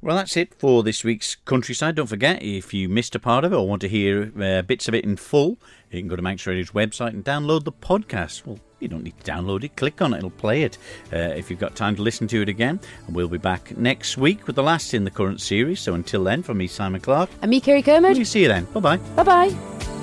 Well, 0.00 0.16
that's 0.16 0.36
it 0.36 0.54
for 0.54 0.82
this 0.82 1.04
week's 1.04 1.34
Countryside. 1.34 1.96
Don't 1.96 2.06
forget, 2.06 2.42
if 2.42 2.72
you 2.72 2.88
missed 2.88 3.14
a 3.14 3.18
part 3.18 3.44
of 3.44 3.52
it 3.52 3.56
or 3.56 3.68
want 3.68 3.82
to 3.82 3.88
hear 3.88 4.32
uh, 4.40 4.62
bits 4.62 4.88
of 4.88 4.94
it 4.94 5.04
in 5.04 5.16
full, 5.16 5.58
you 5.90 6.00
can 6.00 6.08
go 6.08 6.16
to 6.16 6.22
Manx 6.22 6.46
Radio's 6.46 6.70
website 6.70 7.08
and 7.10 7.24
download 7.24 7.64
the 7.64 7.72
podcast. 7.72 8.46
Well, 8.46 8.58
you 8.80 8.88
don't 8.88 9.02
need 9.02 9.18
to 9.20 9.30
download 9.30 9.64
it. 9.64 9.76
Click 9.76 10.00
on 10.00 10.14
it. 10.14 10.18
It'll 10.18 10.30
play 10.30 10.62
it 10.62 10.78
uh, 11.12 11.16
if 11.16 11.50
you've 11.50 11.58
got 11.58 11.74
time 11.76 11.96
to 11.96 12.02
listen 12.02 12.28
to 12.28 12.40
it 12.42 12.48
again. 12.48 12.78
And 13.06 13.14
we'll 13.16 13.28
be 13.28 13.36
back 13.38 13.76
next 13.76 14.16
week 14.16 14.46
with 14.46 14.56
the 14.56 14.62
last 14.62 14.94
in 14.94 15.04
the 15.04 15.10
current 15.10 15.40
series. 15.40 15.80
So 15.80 15.94
until 15.94 16.22
then, 16.24 16.42
from 16.42 16.58
me, 16.58 16.66
Simon 16.68 17.00
Clark, 17.00 17.28
And 17.42 17.50
me, 17.50 17.60
Kerry 17.60 17.82
we'll 17.86 18.00
Kermode. 18.00 18.26
see 18.26 18.42
you 18.42 18.48
then. 18.48 18.64
Bye-bye. 18.66 18.96
Bye 19.16 19.22
bye. 19.24 19.97